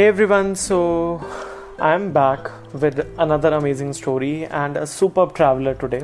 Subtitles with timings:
[0.00, 1.20] Hey everyone, so
[1.78, 6.00] I'm back with another amazing story and a superb traveler today.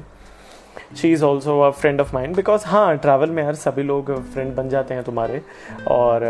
[0.97, 4.55] She is also a friend of mind because हाँ travel में यार सभी लोग friend
[4.57, 5.41] बन जाते हैं तुम्हारे।
[5.91, 6.23] और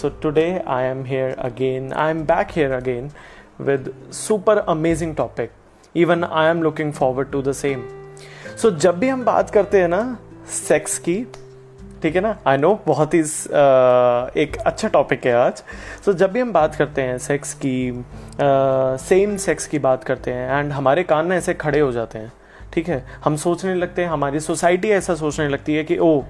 [0.00, 3.10] so today I am here again I am back here again
[3.60, 5.50] with super amazing topic
[5.96, 7.84] even I am looking forward to the same
[8.62, 10.02] so जब भी हम बात करते हैं ना
[10.52, 11.24] सेक्स की
[12.02, 12.36] ठीक है ना?
[12.46, 13.20] आई नो बहुत ही
[14.42, 15.56] एक अच्छा टॉपिक है आज।
[16.04, 18.04] सो so, जब भी हम बात करते हैं सेक्स की
[19.04, 22.32] सेम सेक्स की बात करते हैं एंड हमारे कान में ऐसे खड़े हो जाते हैं
[22.72, 23.04] ठीक है?
[23.24, 26.22] हम सोचने लगते हैं हमारी सोसाइटी ऐसा सोचने लगती है कि ओ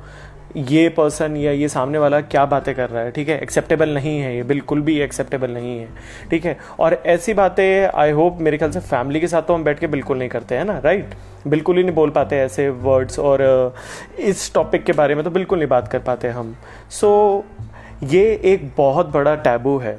[0.57, 3.39] ये पर्सन या ये सामने वाला क्या बातें कर रहा है ठीक है?
[3.43, 5.89] एक्सेप्टेबल नहीं है ये बिल्कुल भी एक्सेप्टेबल नहीं है
[6.31, 6.57] ठीक है?
[6.81, 9.87] और ऐसी बातें आई होप मेरे ख्याल से फैमिली के साथ तो हम बैठ के
[9.87, 10.79] बिल्कुल नहीं करते हैं ना?
[10.79, 11.15] राइट
[11.47, 13.75] बिल्कुल ही नहीं बोल पाते ऐसे वर्ड्स और
[14.19, 16.57] इस टॉपिक के बारे में तो बिल्कुल नहीं बात कर पाते हम।
[16.91, 19.99] सो so, ये एक बहुत बड़ा टैबू है।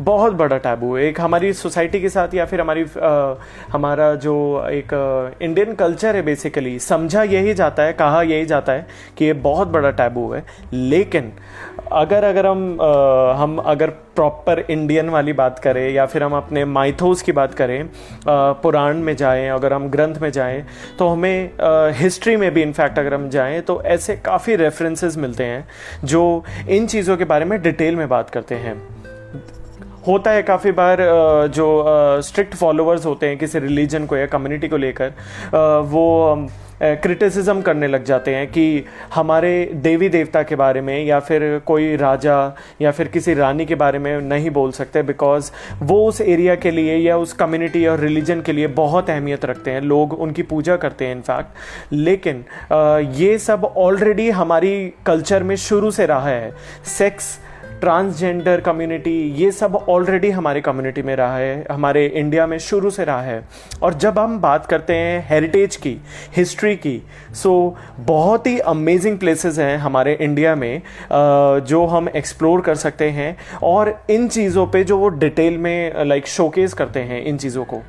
[0.00, 3.34] बहुत बड़ा टैबू है। एक हमारी सोसाइटी के साथ या फिर हमारी आ,
[3.72, 4.34] हमारा जो
[4.68, 4.92] एक
[5.42, 8.86] इंडियन कल्चर है बेसिकली समझा यही जाता है कहा यही जाता है
[9.18, 11.32] कि ये बहुत बड़ा टैबू है। लेकिन
[11.92, 16.64] अगर अगर हम आ, हम अगर प्रॉपर इंडियन वाली बात करें या फिर हम अपने
[16.64, 17.88] माइथोस की बात करें
[18.28, 20.64] पुराण में जाएँ अगर हम ग्रंथ में जाएँ
[20.98, 21.50] तो हमें
[21.94, 25.66] हिस्ट्री में भी इनफैक्ट अगर हम जाएँ तो ऐसे काफ़ी रेफरेंसेस मिलते हैं
[26.04, 26.22] जो
[26.68, 28.76] इन चीज़ों के बारे में डिटेल में बात करते हैं।
[30.08, 30.98] होता है काफ़ी बार
[31.54, 31.66] जो
[32.22, 35.12] स्ट्रिक्ट फॉलोअर्स होते हैं किसी रिलीजन को या कम्युनिटी को लेकर
[35.84, 36.06] वो
[36.82, 41.96] क्रिटिसिज्म करने लग जाते हैं कि हमारे देवी देवता के बारे में या फिर कोई
[41.96, 42.36] राजा
[42.82, 45.50] या फिर किसी रानी के बारे में नहीं बोल सकते बिकॉज़
[45.82, 49.70] वो उस एरिया के लिए या उस कम्युनिटी और रिलीजन के लिए बहुत अहमियत रखते
[49.70, 52.44] हैं। लोग उनकी पूजा करते हैं इनफैक्ट लेकिन
[53.14, 54.72] ये सब ऑलरेडी हमारी
[55.06, 56.52] कल्चर में शुरू से रहा है।
[56.98, 57.38] सेक्स
[57.80, 63.04] ट्रांसजेंडर कम्युनिटी, ये सब ऑलरेडी हमारे कम्युनिटी में रहा है, हमारे इंडिया में शुरू से
[63.04, 63.42] रहा है।
[63.82, 65.96] और जब हम बात करते हैं हेरिटेज की
[66.36, 67.00] हिस्ट्री की
[67.34, 67.52] सो
[67.98, 70.82] बहुत ही अमेजिंग प्लेसेस हैं हमारे इंडिया में
[71.12, 76.26] जो हम एक्सप्लोर कर सकते हैं। और इन चीज़ों पे जो वो डिटेल में लाइक
[76.26, 77.82] शोकेस करते हैं इन चीज़ों को।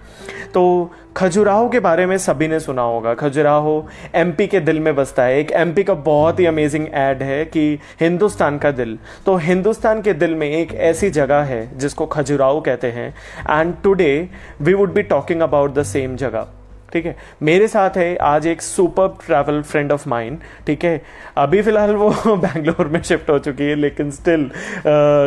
[0.53, 5.23] तो खजुराहो के बारे में सभी ने सुना होगा। खजुराहो एमपी के दिल में बसता
[5.23, 10.01] है। एक एमपी का बहुत ही अमेजिंग एड है कि हिंदुस्तान का दिल। तो हिंदुस्तान
[10.01, 13.09] के दिल में एक ऐसी जगह है जिसको खजुराहो कहते हैं।
[13.49, 14.29] And today
[14.61, 16.47] we would be talking about the same जगह।
[16.93, 17.15] ठीक है?
[17.43, 21.01] मेरे साथ है आज एक super travel friend of mind ठीक है?
[21.37, 24.49] अभी फ़िलहाल वो बैंगलोर में शिफ्ट हो चुकी है लेकिन स्टिल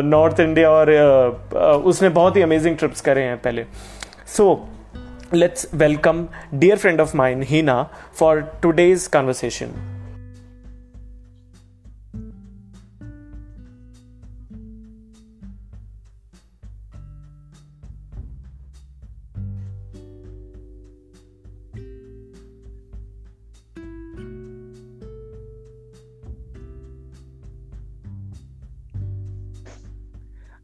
[0.05, 3.65] नॉर्थ इंडिया और uh, uh, उसने बहुत ही अमेजिंग ट्रिप्स करे हैं पहले।
[4.27, 4.72] So so,
[5.33, 6.29] let's welcome
[6.59, 9.73] dear friend of mine Hina for today's conversation.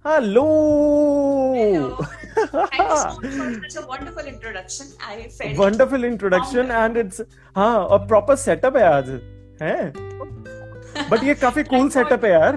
[0.04, 1.54] Hello.
[1.54, 2.08] Hello.
[2.50, 4.88] such introduction wonderful introduction.
[5.10, 5.58] I felt.
[5.58, 7.22] Wonderful introduction and it's
[7.56, 9.10] हाँ और proper setup है आज
[9.62, 9.92] है?
[11.10, 12.56] बट ये काफ़ी कूल सेटअप है यार।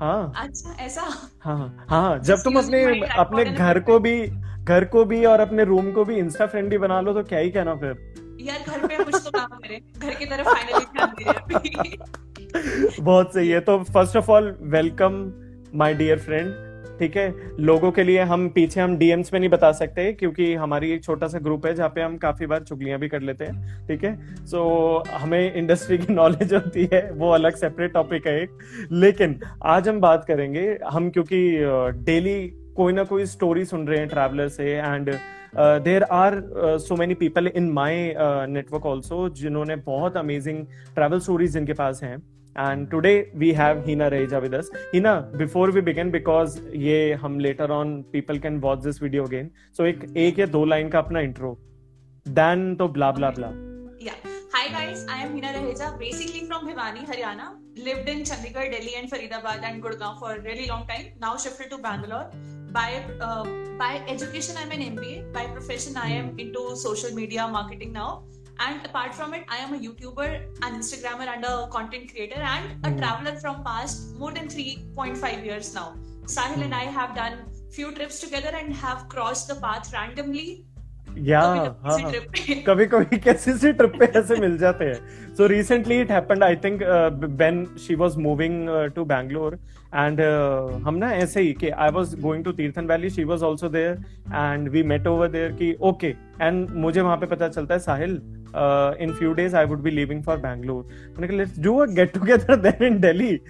[0.00, 1.02] हाँ। अच्छा ऐसा?
[1.40, 2.84] हाँ हाँ जब तुम अपने
[3.18, 4.26] अपने घर को भी
[4.64, 7.50] घर को भी और अपने रूम को भी इंस्टा फ्रेंडली बना लो तो क्या ही
[7.50, 7.94] कहना फिर?
[8.40, 11.96] यार घर पे कुछ तो काम करे। घर की तरफ़ फाइनली
[13.00, 15.12] बहुत सही है। तो first of all welcome
[15.74, 16.65] my dear friend
[16.98, 17.32] ठीक है?
[17.60, 21.28] लोगों के लिए हम पीछे हम डीएम्स में नहीं बता सकते क्योंकि हमारी एक छोटा
[21.28, 24.44] सा ग्रुप है जहाँ पे हम काफ़ी बार चुगलियाँ भी कर लेते हैं ठीक है?
[24.46, 28.58] सो so, हमें इंडस्ट्री की नॉलेज होती है वो अलग सेपरेट टॉपिक है एक।
[28.92, 31.40] लेकिन आज हम बात करेंगे हम क्योंकि
[32.04, 32.36] डेली
[32.76, 35.10] कोई ना कोई स्टोरी सुन रहे हैं ट्रैवलर से and
[35.84, 36.34] there are
[36.78, 40.64] so many people in my network also जिन्होंने बहुत अमेजिंग
[40.94, 42.16] ट्रैवल स्टोरीज जिनके पास हैं।
[42.56, 44.70] And today we have Hina Reja with us.
[44.92, 49.50] Hina, before we begin, because ये हम later on people can watch this video again.
[49.72, 51.56] So एक एक या दो लाइन का अपना intro.
[52.40, 53.52] Dan तो blah blah blah.
[53.98, 54.14] Yeah.
[54.54, 57.48] Hi guys, I am Hina Raheja, basically from Bhiwani, Haryana.
[57.76, 61.10] Lived in Chandigarh, Delhi, and Faridabad and Gurgaon for a really long time.
[61.20, 62.30] Now shifted to Bangalore.
[62.72, 63.44] By uh,
[63.78, 65.32] by education, I'm an MBA.
[65.34, 68.24] By profession, I am into social media marketing now.
[68.60, 70.28] And apart from it i am a youtuber
[70.62, 72.98] an instagrammer and a content creator and a hmm.
[72.98, 75.94] traveler from past more than 3.5 years now
[76.36, 80.65] sahil and i have done few trips together and have crossed the path randomly
[81.18, 85.34] या कभी हाँ किसी हाँ। कभी कभी कैसे से trip पे ऐसे मिल जाते हैं।
[85.34, 86.82] So recently it happened I think
[87.24, 89.58] when she was moving to Bangalore
[89.94, 90.20] and
[90.86, 93.92] हम ना ऐसे ही कि I was going to Tirthan valley she was also there
[94.34, 98.20] and we met over there कि ओके एंड मुझे वहाँ पे पता चलता है Sahil
[99.00, 102.12] in few days I would be living for Bangalore मैंने कहा let's do a get
[102.12, 103.40] together then in Delhi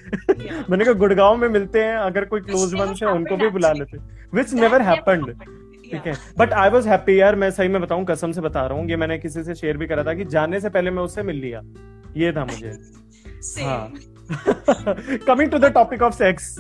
[0.70, 3.72] मैंने कहा गुड़गांव में मिलते हैं अगर कोई क्लोज वंस है उनको भी बुला.
[3.72, 5.34] लेते That नेवर हैपेंड.
[5.90, 6.14] ठीक है?
[6.38, 8.96] बट आई वॉज़ हैप्पी यार मैं सही में बताऊँ कसम से बता रहा हूँ ये
[8.96, 11.60] मैंने किसी से शेयर भी करा था कि जाने से पहले मैं उससे मिल लिया।
[12.16, 12.72] ये था मुझे।
[13.64, 13.92] हाँ।
[15.26, 16.56] Coming to the topic of sex.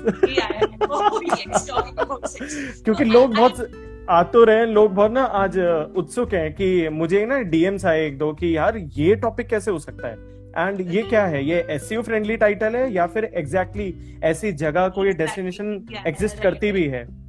[2.84, 3.70] क्योंकि लोग बहुत
[4.10, 5.58] आ रहे हैं लोग बहुत ना आज
[5.96, 9.78] उत्सुक हैं कि मुझे ना डीएम्स आए एक दो कि यार ये टॉपिक कैसे हो
[9.78, 10.14] सकता है?
[10.58, 11.44] एंड ये क्या है?
[11.44, 16.42] ये एसईओ फ्रेंडली टाइटल है या फिर एग्जैक्टली exactly ऐसी जगह को ये डेस्टिनेशन एग्जिस्ट
[16.42, 17.25] करती भी है?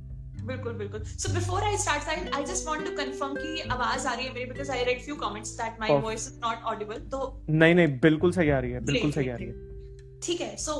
[0.47, 4.13] बिल्कुल बिल्कुल। So before I start side I just want to confirm कि आवाज़ आ
[4.13, 7.21] रही है मेरी because I read few comments that my voice is not audible तो
[7.49, 10.73] नहीं नहीं बिल्कुल सही आ रही है बिल्कुल सही आ रही है। ठीक है so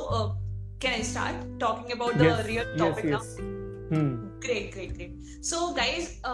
[0.82, 3.46] can I start talking about the real topic now
[4.42, 6.26] great great great so great.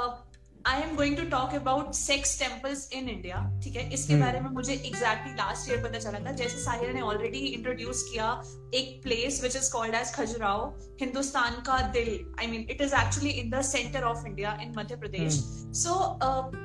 [0.66, 3.82] I am going to talk about sex temples in India ठीक है?
[3.92, 4.22] इसके hmm.
[4.22, 8.30] बारे में मुझे एग्जैक्टली लास्ट ईयर पता चला था। जैसे साहिर ने ऑलरेडी इंट्रोड्यूस किया
[8.74, 10.68] एक place which is called as Khajuraho
[11.00, 12.08] Hindustan का दिल।
[12.40, 15.40] I mean it is actually in the centre of India in Madhya Pradesh
[15.82, 15.98] so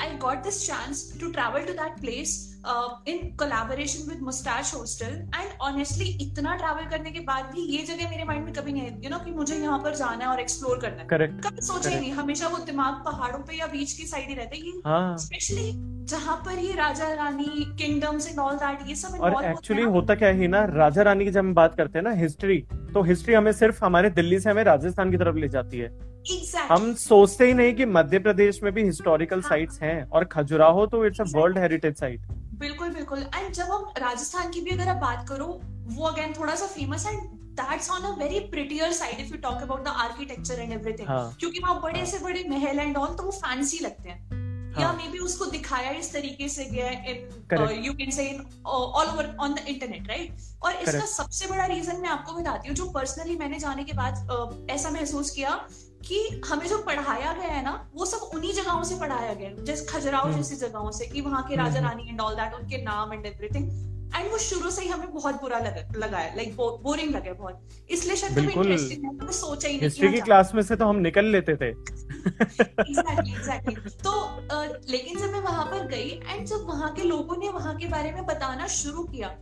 [0.01, 4.71] I got this chance to travel to that place place uh, with collaboration with Mustache
[4.71, 8.73] Hostel and honestly इतना travel करने के बाद भी ये जगह मेरे mind में कभी
[8.73, 11.61] नहीं you know कि मुझे यहाँ पर जाना है और explore करना है। करेक्ट कभी
[11.61, 14.61] सोचा ही नहीं। हमेशा वो दिमाग पहाड़ों पे या बीच की साइड ही रहता है।
[14.61, 15.71] ये हाँ। स्पेशली
[16.05, 20.29] जहाँ पर ये राजा रानी किंगडम्स एंड ऑल दैट ये सब और एक्चुअली होता क्या
[20.29, 22.57] है ना राजा रानी की जब हम बात करते हैं ना हिस्ट्री
[22.93, 26.75] तो हिस्ट्री हमें सिर्फ़ हमारे दिल्ली से हमें राजस्थान की तरफ़ ले जाती है। एग्जैक्टली
[26.75, 30.85] हम सोचते ही नहीं कि मध्य प्रदेश में भी हिस्टोरिकल हाँ। साइट्स हैं और खजुराहो
[30.85, 32.21] तो it's a world heritage site
[32.59, 35.59] बिल्कुल बिल्कुल। एंड जब हम राजस्थान की भी अगर आप बात करो
[35.89, 37.15] वो अगेन थोड़ा सा फ़ेमस है
[37.59, 41.07] that's on a very prettier side if you talk about the architecture and everything
[41.39, 44.37] क्योंकि वहाँ बड़े से बड़े महल एंड ऑल तो वो फैंसी लगते हैं।
[44.79, 48.45] या हाँ। मे बी उसको दिखाया इस तरीके से गया in you can say in
[48.65, 50.33] all over on the internet right
[50.63, 51.13] और इसका Correct.
[51.13, 54.89] सबसे बड़ा रीजन मैं आपको बताती हूँ जो पर्सनली मैंने जाने के बाद uh, ऐसा
[54.89, 55.59] महसूस किया
[56.07, 59.63] कि हमें जो पढ़ाया गया है ना वो सब उन्हीं जगहों से पढ़ाया गया है।
[59.65, 62.35] जैसे खजुराहो हम्म। जैसी जगहों से कि वहाँ के हम्म, राजा हम्म। रानी एंड ऑल
[62.35, 66.17] दैट उनके नाम एंड एवरीथिंग एंड वो शुरू से ही हमें बहुत बुरा लगा लगा
[66.17, 70.11] है लाइक बोरिंग लगा बहुत। इसलिए शायद कभी इंटरेस्टिंग है मैंने सोचा ही नहीं हिस्ट्री
[70.13, 75.31] की क्लास में से तो हम निकल लेते थे। एग्जैक्टली एग्जैक्टली तो अ, लेकिन जब
[75.33, 78.67] मैं वहाँ पर गई एंड जब वहाँ के लोगों ने वहाँ के बारे में बताना
[78.79, 79.35] शुरू किया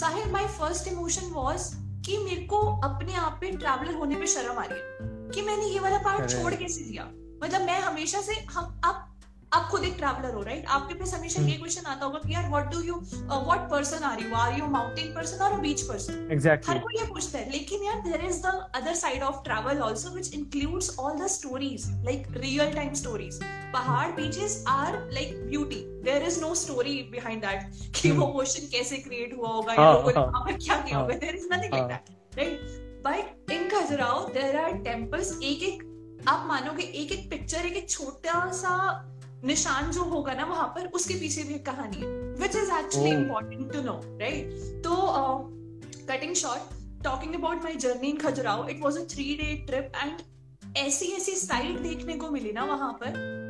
[0.00, 1.70] Sahir my first emotion was
[2.06, 5.66] कि मेरे को अपने आप पे ट्रैवलर होने पे शर्म आ रही है। कि मैंने
[5.66, 7.04] ये वाला पार्ट छोड़ कैसे दिया?
[7.44, 9.08] मतलब मैं हमेशा से हम आप
[9.54, 12.32] आप खुद एक ट्रैवलर हो राइट आपके पास हमेशा हम्म। ये क्वेश्चन आता होगा कि
[12.34, 12.94] यार what do you
[13.24, 17.38] what person are you are you mountain person और बीच पर्सन हर कोई ये पूछता
[17.38, 21.26] है लेकिन यार there is the other side of travel also which includes all the
[21.26, 23.40] stories like real time stories
[23.72, 28.96] पहाड़ beaches are like beauty there is no story behind that कि वो ओशन कैसे
[28.98, 31.34] क्रिएट हुआ होगा या हाँ, लोगों ने हाँ, वहाँ पर क्या किया हाँ, होगा there
[31.34, 31.86] is nothing like.
[31.88, 35.82] That right but in Khajuraho there are temples एक एक
[36.28, 39.08] आप मानोगे एक एक पिक्चर एक एक छोटा सा
[39.44, 42.08] निशान जो होगा ना वहाँ पर उसके पीछे भी एक कहानी है
[42.42, 43.10] which is actually.
[43.10, 44.50] Important to know right
[44.84, 44.96] तो
[46.08, 46.62] cutting short
[47.04, 51.32] talking about my journey in Khajuraho it was a three day trip and ऐसी ऐसी
[51.32, 53.40] साइट देखने को मिली ना वहाँ पर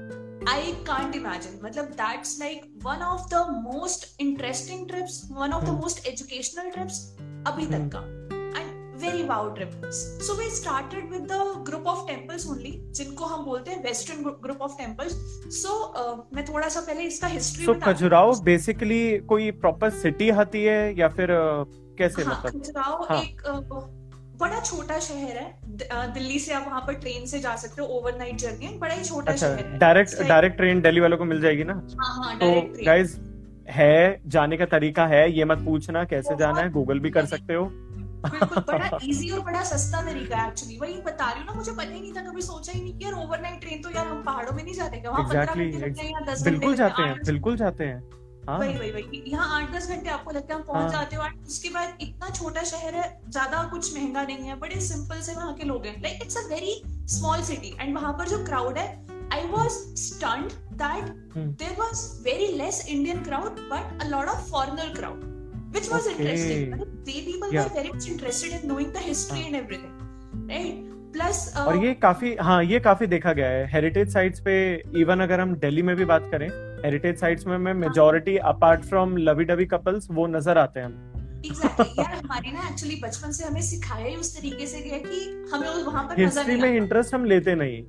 [0.49, 5.69] आई कांट इमेजिन मतलब that's like one of the most interesting trips one of the
[5.69, 5.81] Hmm.
[5.81, 7.73] Most educational trips अभी Hmm.
[7.73, 8.22] तक का and
[9.03, 13.71] very wow trip so we started with the group of temples only जिनको हम बोलते
[13.71, 15.15] हैं western group of temples
[15.63, 15.77] so
[16.37, 21.09] मैं थोड़ा सा पहले इसका हिस्ट्री सो खजुराहो बेसिकली कोई प्रॉपर सिटी आती है या
[21.09, 21.65] फिर अ,
[21.99, 22.53] कैसे हाँ मतलब?
[22.53, 23.61] खजुराहो हाँ। एक अ,
[24.41, 25.45] बड़ा छोटा शहर है.
[25.91, 28.95] अ, दिल्ली से आप वहाँ पर ट्रेन से जा सकते हो ओवरनाइट जर्नी है बड़ा
[28.95, 29.79] ही छोटा अच्छा शहर है.
[29.79, 31.75] डायरेक्ट डायरेक्ट ट्रेन दिल्ली वालों को मिल जाएगी ना?
[31.99, 32.51] हाँ हाँ तो
[32.87, 33.17] गाइज़
[33.71, 37.55] है जाने का तरीका है ये मत पूछना कैसे जाना है गूगल भी कर सकते
[37.55, 37.65] हो।
[38.25, 41.73] बिल्कुल बड़ा इजी और बड़ा सस्ता तरीका है एक्चुअली वही बता रही हूँ ना मुझे
[41.73, 44.23] पता ही नहीं था कभी सोचा ही नहीं कि यार ओवरनाइट ट्रेन तो यार हम
[44.23, 47.03] पहाड़ों में नहीं जाते क्या वहाँ पंद्रह Exactly, घंटे लगते हैं या दस बिल्कुल जाते
[47.03, 48.03] हैं बिल्कुल जाते हैं।
[48.49, 51.17] हाँ। वही वही वही यहाँ आठ दस घंटे आपको लगता है हम पहुँच हाँ। जाते
[51.17, 55.35] हो उसके बाद इतना छोटा शहर है ज़्यादा कुछ महँगा नहीं है बड़े सिंपल से
[55.35, 58.79] वहाँ के लोग हैं। Like it's a very small city and वहाँ पर जो क्राउड
[58.79, 58.87] है
[59.33, 61.47] I was stunned that Hmm.
[61.59, 65.21] There was very less Indian crowd but a lot of foreigner crowd
[65.75, 66.25] which was Okay.
[66.25, 66.73] interesting
[67.05, 67.65] they people Yeah.
[67.65, 69.47] were very much interested in knowing the history हाँ.
[69.49, 69.95] and everything
[70.49, 74.55] right plus uh, और ये काफ़ी हाँ ये काफ़ी देखा गया है हेरिटेज साइट्स पे
[75.01, 76.49] इवन अगर हम दिल्ली में भी बात करें
[76.85, 81.11] हेरिटेज साइट्स में मैं majority apart from lovey dovey couples वो नज़र आते हैं
[81.43, 81.99] exactly.
[81.99, 85.21] यार हमारी ना एक्चुअली बचपन से हमें सिखाया ही उस तरीके से गया कि
[85.53, 87.83] हमें वहाँ पर हिस्ट्री में इंटरेस्ट हम लेते नहीं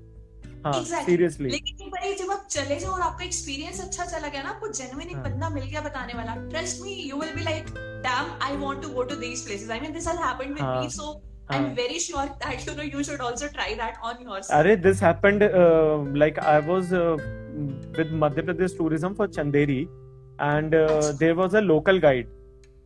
[19.27, 19.81] Chanderi
[20.41, 20.75] and
[21.19, 22.27] there was a local guide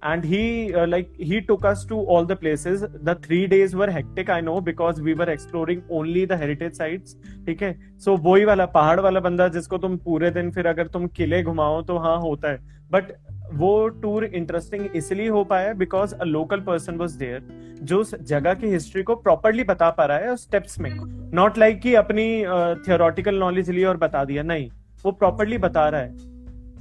[0.03, 2.81] and he uh, like he took us to all the places.
[3.03, 7.15] The three days were hectic i know because we were exploring only the heritage sites.
[7.45, 7.75] ठीक है?
[7.99, 11.81] So, वही वाला पहाड़ वाला बंदा जिसको तुम पूरे दिन फिर अगर तुम किले घुमाओ
[11.81, 12.59] तो हाँ होता है।
[12.91, 13.11] बट
[13.53, 17.47] वो टूर इंटरेस्टिंग इसलिए हो पाया because a local person was there
[17.83, 20.91] जो जगह की हिस्ट्री को प्रॉपरली बता पा रहा है स्टेप्स में।
[21.33, 22.43] नॉट लाइक like कि अपनी
[22.87, 24.69] थियोरटिकल uh, नॉलेज लिए और बता दिया नहीं।
[25.03, 26.17] वो प्रॉपरली बता रहा है।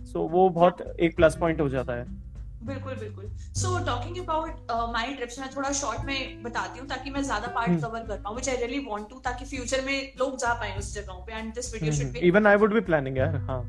[0.04, 2.25] सो so, वो बहुत एक प्लस पॉइंट हो जाता है।
[2.62, 7.22] बिल्कुल बिल्कुल। So talking about my trips मैं थोड़ा शॉर्ट में बताती हूँ ताकि मैं
[7.22, 10.38] ज़्यादा पार्ट कवर हम्म। कर पाऊँ which I really want to ताकि फ्यूचर में लोग
[10.38, 13.18] जा पाए उस जगहों पे and this video should be even I would be planning
[13.18, 13.62] यार हाँ।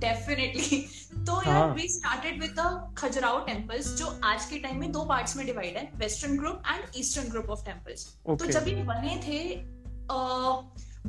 [0.00, 0.78] डेफिनेटली
[1.26, 5.36] तो यार we started with the Khajuraho temples जो आज के टाइम में दो पार्ट्स
[5.36, 9.40] में डिवाइड है western group and eastern group of temples तो जब ये बने थे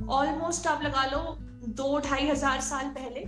[0.09, 1.37] ऑलमोस्ट uh, आप लगा लो
[1.75, 3.25] दो ढाई हज़ार साल पहले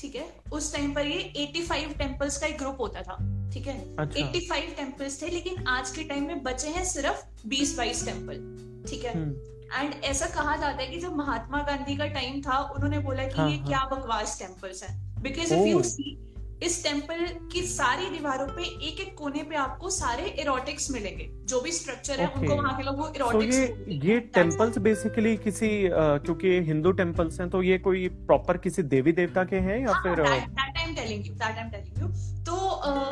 [0.00, 0.26] ठीक है?
[0.52, 3.16] उस टाइम पर ये 85 टेम्पल्स का एक ग्रुप होता था
[3.52, 3.76] ठीक है?
[4.00, 8.84] एट्टी फाइव टेम्पल्स थे लेकिन आज के टाइम में बचे हैं सिर्फ़ बीस बाईस टेंपल
[8.88, 9.10] ठीक है?
[9.10, 13.26] एंड हम्म। ऐसा कहा जाता है कि जब महात्मा गांधी का टाइम था उन्होंने बोला
[13.26, 13.66] कि हाँ, ये हाँ.
[13.66, 16.16] क्या बकवास टेम्पल्स हैं। बिकॉज़ इफ़ यू सी
[16.62, 21.60] इस टेंपल की सारी दीवारों पे एक एक कोने पे आपको सारे इरोटिक्स मिलेंगे। जो
[21.60, 25.68] भी स्ट्रक्चर है उनको वहाँ के लोग वो इरोटिक्स so ये ये टेम्पल्स बेसिकली किसी
[25.88, 29.92] uh, क्योंकि हिंदू टेम्पल्स हैं तो ये कोई प्रॉपर किसी देवी देवता के हैं या
[29.92, 32.08] हाँ, फिर that I am telling you that I am telling you
[32.44, 32.56] तो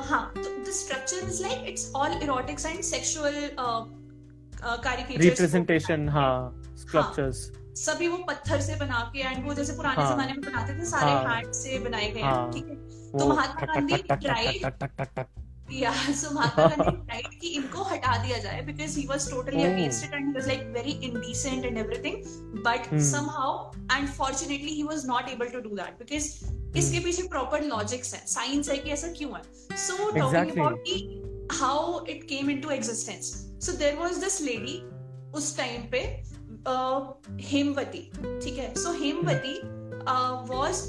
[0.05, 3.51] हाँ तो the structure is like it's all erotics and sexual
[5.21, 10.33] representation हाँ स्कल्पचर्स सभी वो पत्थर से बना के एंड वो जैसे पुराने हाँ, जमाने
[10.33, 12.76] में बनाते थे सारे हाँ, हैंड से बनाए गए हैं ठीक है?
[13.19, 18.99] तो महात्मा गांधी ट्राइड या सो महात्मा गांधी ट्राइड कि इनको हटा दिया जाए because
[18.99, 22.16] he was totally against it and he was like very indecent and everything
[22.66, 24.09] but somehow and
[24.50, 26.28] he was not able to do that because
[26.78, 29.43] इसके पीछे प्रॉपर लॉजिक्स है। साइंस है कि ऐसा क्यों है?
[29.76, 33.33] सो टॉकिंग अबाउट कि how it came into existence
[33.66, 34.83] so there was this lady
[35.35, 36.25] उस टाइम पे
[36.68, 38.11] हेमवती
[38.44, 38.73] ठीक है?
[38.75, 39.61] So Hemvati
[40.50, 40.83] was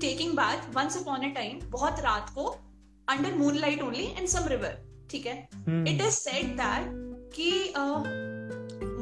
[0.00, 2.44] taking bath once upon a time बहुत रात को
[3.08, 4.78] under moon light only in some river
[5.10, 5.36] ठीक है?
[5.68, 7.00] इट इज़ सेड दैट
[7.36, 7.72] कि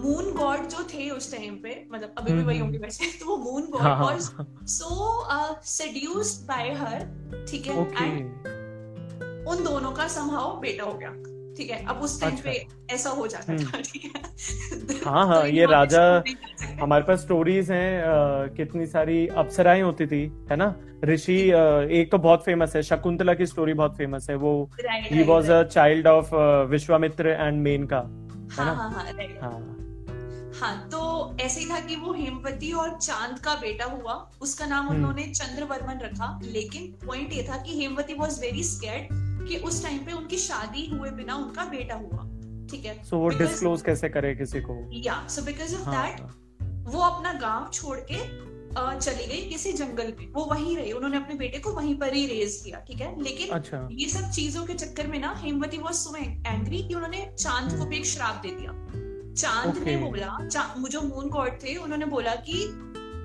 [0.02, 3.36] मून गॉड जो थे उस टाइम पे मतलब अभी भी वही होंगे वैसे तो वो
[3.36, 4.30] moon god was
[4.70, 5.24] so
[5.64, 7.76] seduced by her ठीक है?
[8.02, 11.10] एंड उन दोनों का समहाउ बेटा हो गया।
[11.56, 15.26] ठीक है अब उस टाइम अच्छा। पे ऐसा हो जाता था हम्म। ठीक है। हाँ
[15.26, 16.02] हाँ ये राजा
[16.80, 20.74] हमारे पास स्टोरीज हैं कितनी सारी अप्सराएँ होती थी है ना?
[21.04, 21.36] ऋषि
[22.00, 24.52] एक तो बहुत फ़ेमस है शकुंतला की स्टोरी बहुत फ़ेमस है वो
[25.12, 26.34] he was a child of
[26.70, 28.72] Vishwamitra and Menaka है ना?
[28.72, 29.04] हाँ, हाँ,
[29.42, 29.76] हाँ।
[30.60, 34.86] हाँ तो ऐसे ही था कि वो हेमवती और चाँद का बेटा हुआ उसका नाम
[34.86, 39.82] हम्म। उन्होंने चंद्रवर्मन रखा लेकिन पॉइंट ये था कि हेमवती वॉज़ वेरी स्केर्ड कि उस
[39.82, 42.28] टाइम पे उनकी शादी हुए बिना उनका बेटा हुआ।
[42.70, 43.02] ठीक है?
[43.04, 44.76] सो so, वो डिस्क्लोज कैसे करे किसी को?
[44.92, 46.20] या सो बिकॉज़ ऑफ़ दैट
[46.88, 51.34] वो अपना गाँव छोड़ के चली गई किसी जंगल में। वो वहीं रही उन्होंने अपने
[51.34, 53.22] बेटे को वहीं पर ही रेज किया ठीक है?
[53.22, 57.34] लेकिन अच्छा। ये सब चीज़ों के चक्कर में ना हेमवती वॉज़ सो एंग्री कि उन्होंने
[57.38, 58.72] चाँद को भी एक श्राप दे दिया।
[59.34, 59.86] चाँद okay.
[59.86, 62.64] ने बोला जो मून गॉड थे उन्होंने बोला कि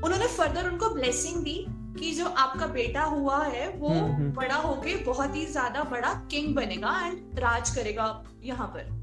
[0.06, 1.66] उन्होंने फर्दर उनको ब्लेसिंग दी
[2.00, 6.14] कि जो आपका बेटा हुआ है वो हम्म, हम्म। बड़ा होके बहुत ही ज़्यादा बड़ा
[6.32, 8.94] किंग बनेगा एंड राज करेगा यहाँ पर।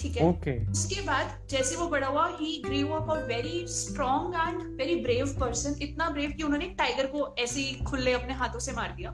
[0.00, 0.22] ठीक है?
[0.32, 0.70] Okay.
[0.70, 5.34] उसके बाद जैसे वो बड़ा हुआ he grew up a very strong and very brave
[5.40, 9.10] person इतना ब्रेव कि उन्होंने टाइगर को ऐसे ही खुले अपने हाथों से मार दिया।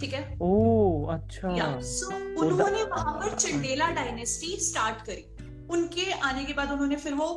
[0.00, 0.38] ठीक है?
[0.42, 2.14] ओह अच्छा। या सो
[2.44, 5.24] उन्होंने वहाँ पर चंडेला डायनेस्टी स्टार्ट करी।
[5.70, 7.28] उनके आने के बाद उन्होंने फिर वो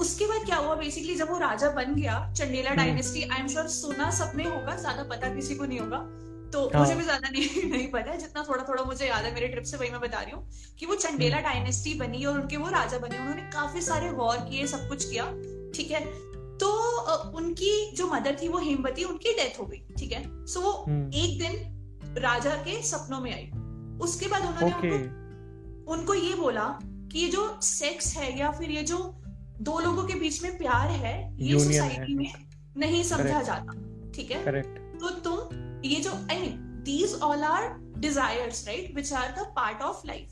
[0.00, 0.74] उसके बाद क्या हुआ?
[0.74, 5.02] बेसिकली जब वो राजा बन गया Chandela dynasty I am sure सुना सबने होगा ज़्यादा
[5.04, 5.98] पता किसी को नहीं होगा।
[6.52, 6.80] तो हाँ.
[6.80, 9.64] मुझे भी ज़्यादा नहीं नहीं पता है जितना थोड़ा थोड़ा मुझे याद है मेरे ट्रिप
[9.64, 10.46] से वही मैं बता रही हूँ
[10.78, 14.36] कि वो चंडेला डायनेस्टी हम्म। बनी और उनके वो राजा बने उन्होंने काफ़ी सारे वॉर
[14.38, 15.24] किए सब कुछ किया
[15.74, 16.04] ठीक है?
[16.58, 16.68] तो
[17.36, 20.46] उनकी जो मदर थी वो हेमवती उनकी डेथ हो गई ठीक है?
[20.46, 23.50] सो वो हम्म। एक दिन राजा के सपनों में आई।
[24.00, 26.64] उसके बाद उन्होंने उनको, उनको ये बोला
[27.12, 28.98] कि ये जो सेक्स है या फिर ये जो
[29.60, 32.32] दो लोगों के बीच में प्यार है ये सोसाइटी में
[32.76, 33.72] नहीं समझा जाता
[34.14, 34.62] ठीक है?
[34.98, 39.82] तो तुम ये जो I mean these all are desires right which are the part
[39.82, 40.28] of life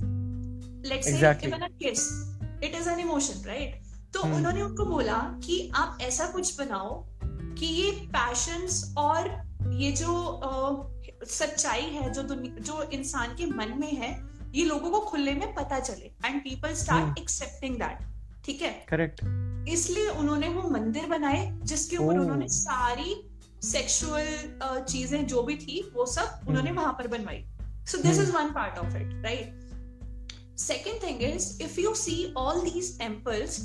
[0.87, 2.33] let's say even a kiss
[2.65, 3.83] it is an emotion right
[4.15, 4.35] तो hmm.
[4.35, 7.07] उन्होंने उनको बोला कि आप ऐसा कुछ बनाओ
[7.55, 9.29] कि ये पैशंस और
[9.73, 12.23] ये जो uh, सच्चाई है जो
[12.61, 16.75] जो इंसान के मन में है ये लोगों को खुले में पता चले। And people
[16.75, 18.10] start accepting that
[18.45, 18.73] ठीक है?
[18.89, 19.21] करेक्ट
[19.69, 22.21] इसलिए उन्होंने वो मंदिर बनाए जिसके ऊपर oh.
[22.21, 23.15] उन्होंने सारी
[23.63, 26.49] सेक्सुअल चीज़ें जो भी थी वो सब hmm.
[26.49, 27.45] उन्होंने वहाँ पर बनवाई।
[27.87, 32.61] So this is one part of it right second thing is if you see all
[32.61, 33.61] these temples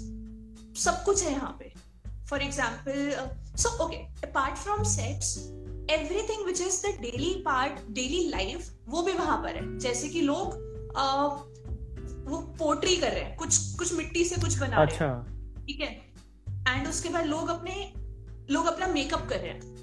[0.83, 1.73] सब कुछ है यहाँ पे।
[2.29, 5.37] For example so okay apart from sex
[5.91, 10.21] everything which is the daily part daily life वो भी वहाँ पर है। जैसे कि
[10.21, 10.63] लोग
[12.25, 15.79] वो पोट्री कर रहे हैं। कुछ कुछ मिट्टी से कुछ बना अच्छा। रहे हैं। ठीक
[15.79, 15.89] है?
[16.69, 17.91] एंड उसके बाद लोग अपने
[18.51, 19.73] लोग अपना मेकअप कर रहे हैं।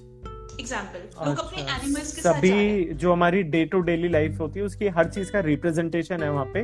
[0.59, 4.65] एग्ज़ाम्पल लोग अपने एनिमल्स अच्छा। के सभी जो हमारी डे टू डेली लाइफ होती है
[4.65, 6.59] उसकी हर चीज़ का रिप्रेजेंटेशन है वहाँ पे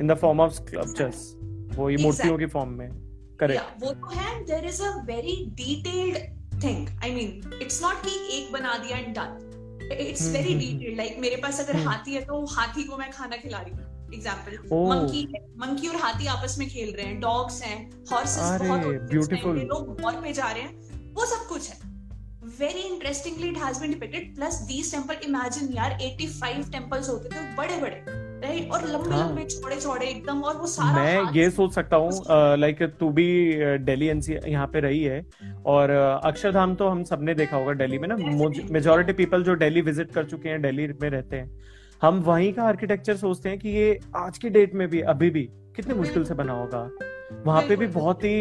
[0.00, 1.32] in the form of sculptures
[1.76, 2.88] वो ये मूर्तियों की फॉर्म में
[3.40, 6.18] करेक्ट वो तो है there is a very detailed
[6.64, 11.16] thing I mean it's not कि एक बना दिया and done it's very detailed like
[11.18, 11.88] मेरे पास अगर hmm.
[11.88, 15.96] हाथी है तो हाथी को मैं खाना खिला रही हूँ। एग्ज़ाम्पल मंकी है मंकी और
[16.02, 17.78] हाथी आपस में खेल रहे हैं डॉग्स हैं
[18.12, 21.90] हॉर्सेस बहुत ब्यूटीफुल लोग वॉर पे जा रहे हैं वो सब कुछ है।
[22.54, 27.42] Very interestingly it has been depicted plus these temple imagine यार 85 temples होते थे
[27.56, 28.04] बड़े बड़े
[28.42, 29.28] राइट और लंबे हाँ.
[29.28, 32.10] लंबे चौड़े चौड़े एकदम और वो सारा मैं ये सोच सकता हूँ
[32.58, 33.26] लाइक तू भी
[33.80, 35.24] दिल्ली एनसी यहाँ पे रही है
[35.66, 35.90] और
[36.24, 38.16] अक्षरधाम तो हम सबने देखा होगा दिल्ली में ना।
[38.72, 41.71] मेजोरिटी पीपल जो दिल्ली विज़िट कर चुके हैं दिल्ली में रहते हैं
[42.02, 45.42] हम वहीं का आर्किटेक्चर सोचते हैं कि ये आज की डेट में भी अभी भी
[45.76, 46.80] कितनी मुश्किल से बना होगा।
[47.46, 48.32] वहाँ पे भी बहुत ही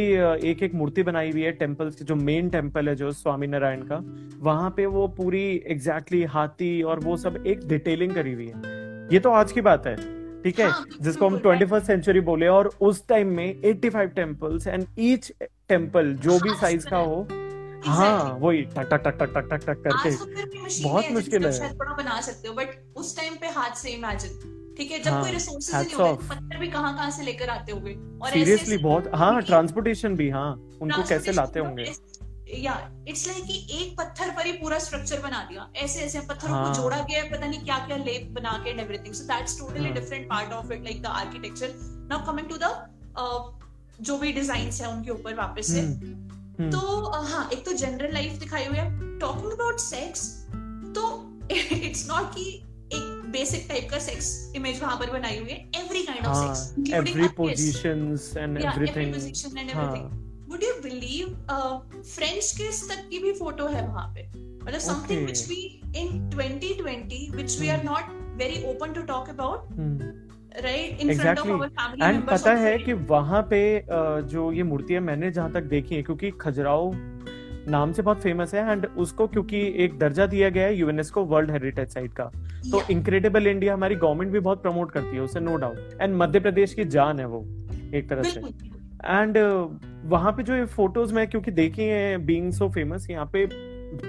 [0.49, 3.81] एक एक मूर्ति बनाई हुई है टेम्पल्स की जो मेन टेंपल है जो स्वामी नारायण
[3.81, 3.99] का।
[4.39, 9.07] वहाँ पे वो पूरी एग्जैक्टली exactly हाथी और वो सब एक डिटेलिंग करी हुई है।
[9.13, 9.95] ये तो आज की बात है
[10.43, 10.67] ठीक है?
[10.67, 14.85] हाँ, जिसको हम ट्वेंटी फ़र्स्ट सेंचुरी बोले और उस टाइम में eighty five temples and
[14.99, 15.31] each
[15.69, 17.27] temple जो भी साइज़ का हो
[17.85, 22.19] हाँ वही टक टक टक टक टक टक टक करके तो बहुत मुश्किल है। बना
[22.21, 25.75] सकते हो बट उस टाइम पे हाथ से इमेजिन ठीक है जब हाँ, कोई रिसोर्सेज
[25.75, 27.93] नहीं होते पत्थर भी कहाँ कहाँ से लेकर आते होंगे?
[28.21, 31.91] और सीरियसली बहुत हाँ ट्रांसपोर्टेशन भी हाँ उनको कैसे लाते होंगे?
[32.57, 32.75] या
[33.07, 36.63] इट्स लाइक कि एक पत्थर पर ही पूरा स्ट्रक्चर बना दिया। ऐसे ऐसे पत्थरों हाँ.
[36.65, 39.89] को जोड़ा गया पता नहीं क्या क्या लेप बना के and everything so that's totally
[39.91, 41.73] different part of it like the architecture
[42.09, 42.73] now coming to the
[44.01, 48.39] जो भी डिज़ाइन है उनके ऊपर वापस से। हम्म। तो हाँ एक तो जनरल लाइफ
[48.39, 50.27] दिखाई हुई है। टॉकिंग अबाउट सेक्स
[50.95, 51.03] तो
[51.51, 52.43] इट्स नॉट कि
[52.93, 56.93] एक बेसिक टाइप का सेक्स इमेज वहाँ पर बनाई हुई है। Every kind of sex
[56.93, 61.27] every positions and everything position and everything would you believe
[62.01, 64.27] French kiss तक की भी फ़ोटो है वहाँ पे?
[64.63, 65.61] मतलब something which we
[65.95, 69.69] in 2020 which we are not very open to talk about
[70.57, 75.01] right in front of our family and पता है कि वहाँ पे जो ये मूर्तियाँ
[75.01, 76.91] मैंने जहाँ तक देखी है क्योंकि खजुराहो
[77.67, 81.51] नाम से बहुत फ़ेमस है एंड उसको क्योंकि एक दर्जा दिया गया है यूनेस्को वर्ल्ड
[81.51, 82.23] हेरिटेज साइट का।
[82.71, 86.39] तो इनक्रेडिबल इंडिया हमारी गवर्नमेंट भी बहुत प्रमोट करती है उसे no doubt and Madhya
[86.39, 87.43] Pradesh की जान है वो
[87.95, 89.37] एक तरह से। एंड
[90.05, 93.45] वहाँ पे जो ये फ़ोटोज़ मैं क्योंकि देखी है बींग सो फ़ेमस यहाँ पे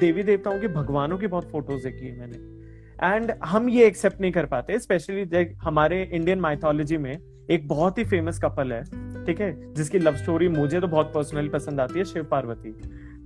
[0.00, 2.62] देवी देवताओं के भगवानों की बहुत फ़ोटोज़ देखी है मैंने।
[3.02, 7.16] एंड हम ये एक्सेप्ट नहीं कर पाते स्पेशली हमारे इंडियन माइथोलॉजी में
[7.50, 8.82] एक बहुत ही फ़ेमस कपल है
[9.24, 9.74] ठीक है?
[9.74, 12.72] जिसकी लव स्टोरी मुझे तो बहुत पर्सनली पसंद आती है शिव पार्वती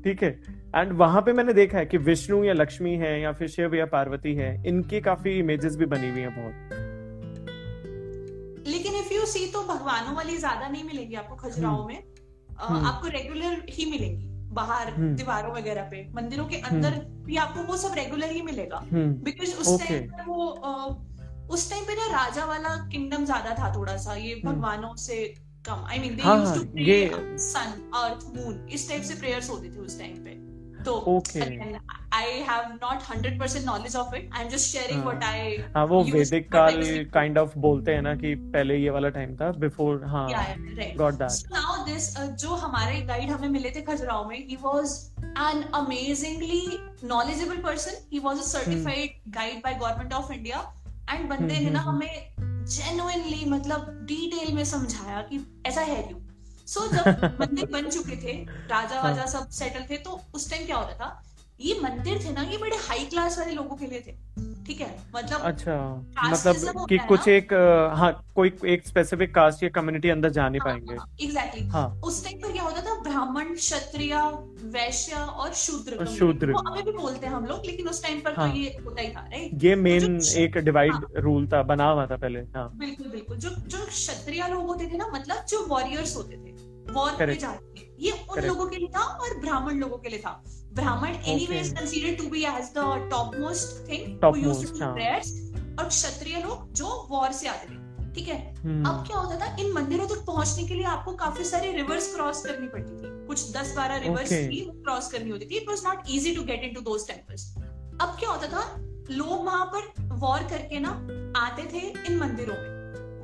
[0.02, 0.30] ठीक है?
[0.76, 3.86] एंड वहाँ पे मैंने देखा है कि विष्णु या लक्ष्मी है या फिर शिव या
[3.86, 6.54] पार्वती है इनकी काफ़ी इमेजेस भी बनी हुई है बहुत।
[8.68, 12.02] लेकिन इफ़ यू सी तो भगवानों वाली ज़्यादा नहीं मिलेगी आपको खजुराहो हम्म। में।
[12.60, 17.62] हम्म। आपको रेगुलर ही मिलेंगी। बाहर हम्म। दीवारों वगैरह पे मंदिरों के अंदर भी आपको
[17.62, 20.47] वो सब रेगुलर ही मिलेगा बिकॉज़ उस टाइम पर वो
[21.55, 25.19] उस टाइम पे ना राजा वाला किंगडम ज़्यादा था थोड़ा सा ये भगवानों से
[25.69, 29.71] कम। I mean they used to pray sun earth moon इस टाइप से प्रेयर्स होती
[29.71, 30.35] थी उस टाइम पे।
[30.88, 31.22] तो
[32.12, 36.03] I have not 100% knowledge of it I am just sharing what I हाँ वो
[36.05, 36.83] वैदिक काल
[37.14, 40.29] काइंड ऑफ़ बोलते हैं ना कि पहले ये वाला टाइम था बिफोर हाँ
[40.96, 44.96] गॉट दैट नाउ दिस जो हमारे गाइड हमें मिले थे खजुराहो में he was
[45.37, 47.94] an amazingly knowledgeable person.
[48.11, 49.31] He was a certified hmm.
[49.31, 50.61] guide by government of india.
[51.09, 56.18] And बंदे ने ना हमें जेनुइनली मतलब डिटेल में समझाया कि ऐसा है क्यों?
[56.66, 58.33] सो so, जब मंदिर बन चुके थे
[58.70, 61.22] राजा वाजा हाँ। सब सेटल थे तो उस टाइम क्या होता था?
[61.61, 64.12] ये मंदिर थे ना ये बड़े हाई क्लास वाले लोगों के लिए थे।
[64.66, 64.88] ठीक है?
[65.14, 65.76] मतलब अच्छा
[66.31, 67.52] मतलब कि कुछ एक
[67.96, 71.87] हाँ कोई एक स्पेसिफिक कास्ट या कम्युनिटी अंदर जा नहीं हाँ, पाएँगे। हाँ, एग्जैक्टली हाँ।
[72.05, 72.94] उस टाइम पर क्या होता था?
[73.02, 74.14] ब्राह्मण क्षत्रिय
[74.76, 78.50] वैश्य और शूद्र शूद्र। अभी भी बोलते हैं हम लोग लेकिन उस टाइम पर हाँ।
[78.50, 81.09] तो ये होता ही था राइट ये मेन जो- एक डिवाइड हाँ.
[81.18, 84.96] रूल था बना हुआ था पहले हाँ। बिल्कुल बिल्कुल। जो जो क्षत्रिय लोग होते थे
[84.96, 86.56] ना मतलब जो वॉरियर्स होते थे
[86.96, 87.38] वॉर में.
[87.38, 88.46] जाते थे ये उन Correct.
[88.46, 90.42] लोगों के लिए था और ब्राह्मण लोगों के लिए था
[90.74, 91.78] Brahmin anyways Okay.
[91.78, 95.32] Considered to be as the top most thing who used to हाँ। प्रेयर्स
[95.78, 99.56] और क्षत्रिय लोग जो वॉर से आते थे ठीक है हम्म, अब क्या होता था
[99.61, 103.50] इन मंदिरों तक पहुँचने के लिए आपको काफ़ी सारे रिवर्स क्रॉस करनी पड़ती थी कुछ
[103.56, 104.46] दस बारह रिवर्स Okay.
[104.48, 108.16] भी क्रॉस करनी होती थी it was not easy to get into those temples अब
[108.20, 108.64] क्या होता था
[109.11, 110.90] लोग वहाँ पर वॉर करके ना
[111.40, 112.75] आते थे इन मंदिरों में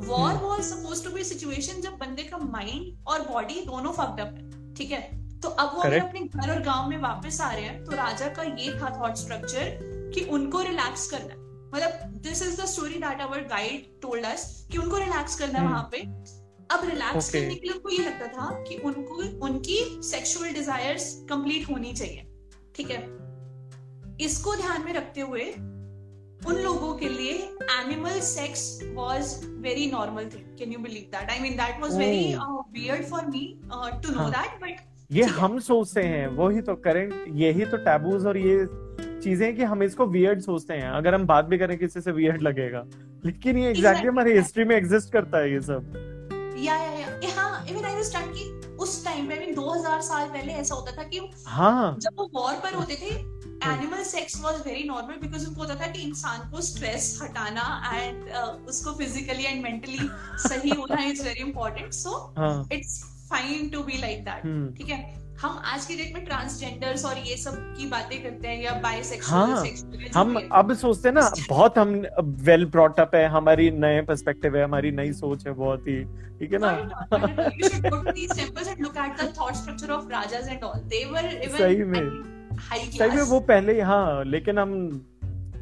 [0.02, 0.34] war.
[0.42, 4.74] Was suppose to be situation जब बंदे का माइंड और बॉडी दोनों फक्ड अप है
[4.74, 5.00] ठीक है
[5.40, 8.28] तो अब वो अगर अपने घर और गाँव में वापस आ रहे हैं तो राजा
[8.34, 9.78] का ये था थॉट स्ट्रक्चर
[10.14, 11.40] कि उनको रिलैक्स करना है
[11.74, 15.64] मतलब this is the story that our guide told us कि उनको रिलैक्स करना है
[15.64, 16.00] हम्म। वहाँ पे
[16.70, 17.32] अब रिलैक्स Okay.
[17.32, 22.26] करने के लिए उनको ये लगता था कि उनको उनकी सेक्सुअल डिजायर्स कंप्लीट होनी चाहिए
[22.76, 23.00] ठीक है
[24.20, 25.44] इसको ध्यान में रखते हुए
[26.46, 27.32] उन लोगों के लिए
[27.72, 28.62] animal sex
[28.94, 32.34] was very normal thing can you believe that I mean that was very
[32.78, 34.28] weird for me to know.
[34.30, 38.66] That but ये हम सोचते हैं वही तो करंट यही तो टैबूज और ये
[39.22, 42.42] चीज़ें कि हम इसको वियर्ड सोचते हैं। अगर हम बात भी करें किसी से वियर्ड
[42.42, 42.82] लगेगा।
[43.24, 44.08] लेकिन ये एग्जैक्टली Exactly.
[44.08, 45.92] हमारी हिस्ट्री में एग्जिस्ट करता है ये सब।
[46.58, 46.90] या या
[47.24, 50.74] या हाँ इवन आई अंडरस्टैंड कि उस टाइम पे आई मीन 2000 साल पहले ऐसा
[50.74, 53.14] होता था कि हाँ। जब वो वॉर पर होते थे
[53.70, 58.28] animal sex was very normal because उनको होता था कि इंसान को स्ट्रेस हटाना एंड
[58.28, 59.98] uh, उसको फिजिकली एंड मेंटली
[60.48, 62.34] सही होना is very important so
[62.72, 64.42] it's fine to be like that
[64.78, 65.00] ठीक है?
[65.40, 69.38] हम आज की डेट में ट्रांसजेंडर्स और ये सब की बातें करते हैं या बाइसेक्सुअल
[69.38, 69.64] हाँ,
[70.14, 71.94] हम अब सोचते हैं ना बहुत हम
[72.48, 76.04] वेल ब्रॉट अप है हमारी नए पर्सपेक्टिव है हमारी नई सोच है बहुत ही
[76.38, 76.72] ठीक है ना?
[79.18, 80.80] The thought structure of rajas and all.
[80.94, 84.88] They were even सही में। हाई क्लास वो पहले हाँ लेकिन हम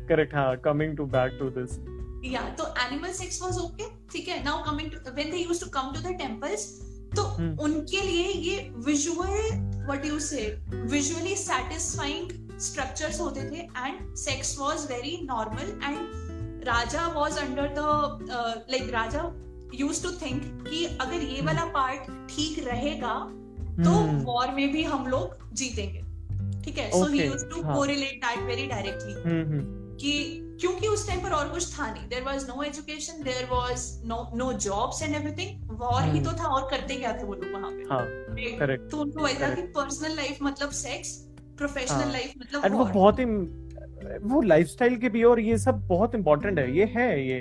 [0.08, 1.78] करेक्ट हाँ coming to back to this
[2.24, 4.44] या तो एनिमल सेक्स वाज ओके ठीक है?
[4.44, 6.66] Now coming to when they used to come to the temples
[7.16, 7.60] तो hmm.
[7.60, 9.50] उनके लिए ये visual
[9.86, 15.98] what you say visually satisfying structures होते थे and sex was very normal and
[16.64, 17.80] raja was under the
[18.70, 19.22] like raja
[19.74, 23.14] use to think कि अगर ये वाला पार्ट ठीक रहेगा
[23.84, 24.24] तो hmm.
[24.24, 26.09] वॉर में भी हम लोग जीतेंगे।
[26.64, 26.90] ठीक है?
[26.90, 27.62] So he used to.
[27.74, 30.12] Correlate that very directly hmm, hmm, कि
[30.60, 34.18] क्योंकि उस टाइम पर और कुछ था नहीं। There was no education there was no
[34.34, 37.52] no jobs and everything war ही हम्म। तो था और करते क्या थे वो लोग
[37.52, 37.82] वहाँ पे?
[37.90, 41.16] हाँ करेक्ट तो उनको वही था कि पर्सनल लाइफ मतलब सेक्स
[41.58, 43.24] प्रोफेशनल। लाइफ मतलब एंड वो बहुत ही
[44.24, 47.40] वो लाइफस्टाइल के भी और ये सब बहुत इंपॉर्टेंट है। ये है ये।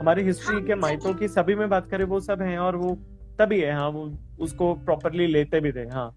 [0.00, 2.94] हमारी हिस्ट्री हाँ, के माइथों की सभी में बात करें वो सब हैं और वो
[3.38, 6.08] तभी है हाँ वो उसको प्रॉपरली लेते भी थे हाँ।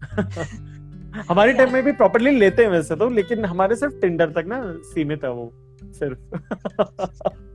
[1.28, 4.62] हमारे टाइम में भी प्रॉपरली लेते हैं वैसे तो लेकिन हमारे सिर्फ़ टिंडर तक ना
[4.82, 5.52] सीमित है वो
[5.84, 6.18] सिर्फ़।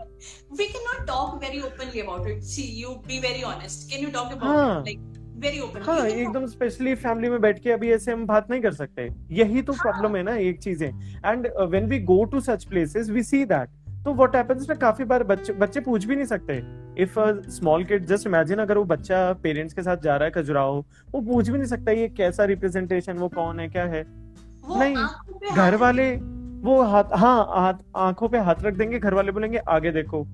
[0.60, 2.44] We cannot talk very openly about it.
[2.44, 3.90] See you be very honest.
[3.92, 5.00] Can you talk about हाँ। it like
[5.40, 5.88] very openly?
[5.88, 9.62] हाँ एकदम स्पेशली फैमिली में बैठ के अभी ऐसे हम बात नहीं कर सकते। यही
[9.62, 10.90] तो हाँ। प्रॉब्लम है ना एक चीज़। है
[11.26, 13.70] and when we go to such places we see that
[14.06, 16.58] तो व्हाट हैपेंस ना काफ़ी बार बच्चे बच्चे पूछ भी नहीं सकते।
[17.04, 20.32] If a small kid just imagine अगर वो बच्चा पेरेंट्स के साथ जा रहा है
[20.32, 24.04] खजुराहो वो पूछ भी नहीं सकता ये कैसा रिप्रेजेंटेशन वो कौन है क्या है?
[24.70, 24.96] नहीं,
[25.56, 26.16] घर वाले
[26.66, 30.26] वो हाथ हाँ हाथ आँखों पे हाथ रख देंगे घर वाले बोलेंगे आगे देखो।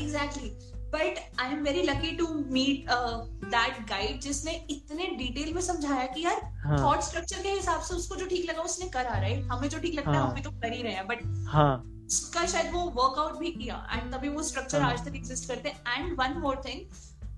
[0.00, 0.50] Exactly.
[0.92, 3.12] But i am very lucky to meet uh,
[3.52, 7.94] that guide जिसने इतने डिटेल में समझाया कि यार हाँ। थॉट स्ट्रक्चर के हिसाब से
[7.94, 10.40] उसको जो ठीक लगा उसने करा राइट हमें जो ठीक लगता है हाँ। हम भी
[10.40, 14.28] तो कर ही रहे हैं बट हाँ। उसका शायद वो वर्कआउट भी किया एंड तभी
[14.28, 16.80] वो स्ट्रक्चर हाँ। आज तक एग्जिस्ट करते हैं। And one more thing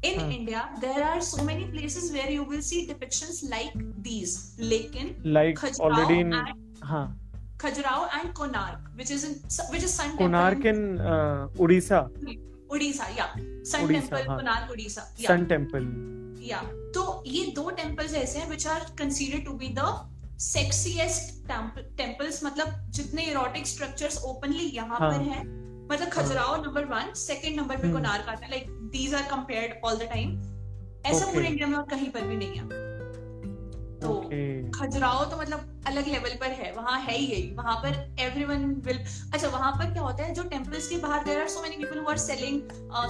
[0.04, 3.76] in हाँ। India there are so many places where you will see depictions like
[4.08, 7.06] these लेकिन लाइक ऑलरेडी इन and हाँ।
[7.60, 9.36] Khajuraho and Konark which is in
[9.74, 13.26] which is sun Konark temple in Odisha in Odisha या
[13.70, 15.86] sun temple हाँ। उड़ीसा या sun temple
[16.48, 16.62] या
[16.94, 19.86] तो ये दो temples ऐसे हैं which are considered to be the
[20.40, 21.32] sexiest
[21.98, 25.42] temples मतलब जितने इरोटिक स्ट्रक्चर्स ओपनली यहाँ हाँ। पर हैं।
[25.90, 29.96] मतलब Khajuraho number one second number पे। कोणार्क आता है like these are compared all
[29.96, 30.30] the time
[31.06, 32.64] ऐसा पूरे इंडिया में और कहीं पर भी नहीं है।
[34.00, 37.98] तो खजुराओ खजुराहो तो मतलब अलग लेवल पर है वहाँ है ही यही। वहाँ पर
[38.20, 38.98] एवरी वन विल
[39.32, 41.98] अच्छा वहाँ पर क्या होता है जो टेम्पल्स के बाहर there are so many people
[41.98, 42.60] who are selling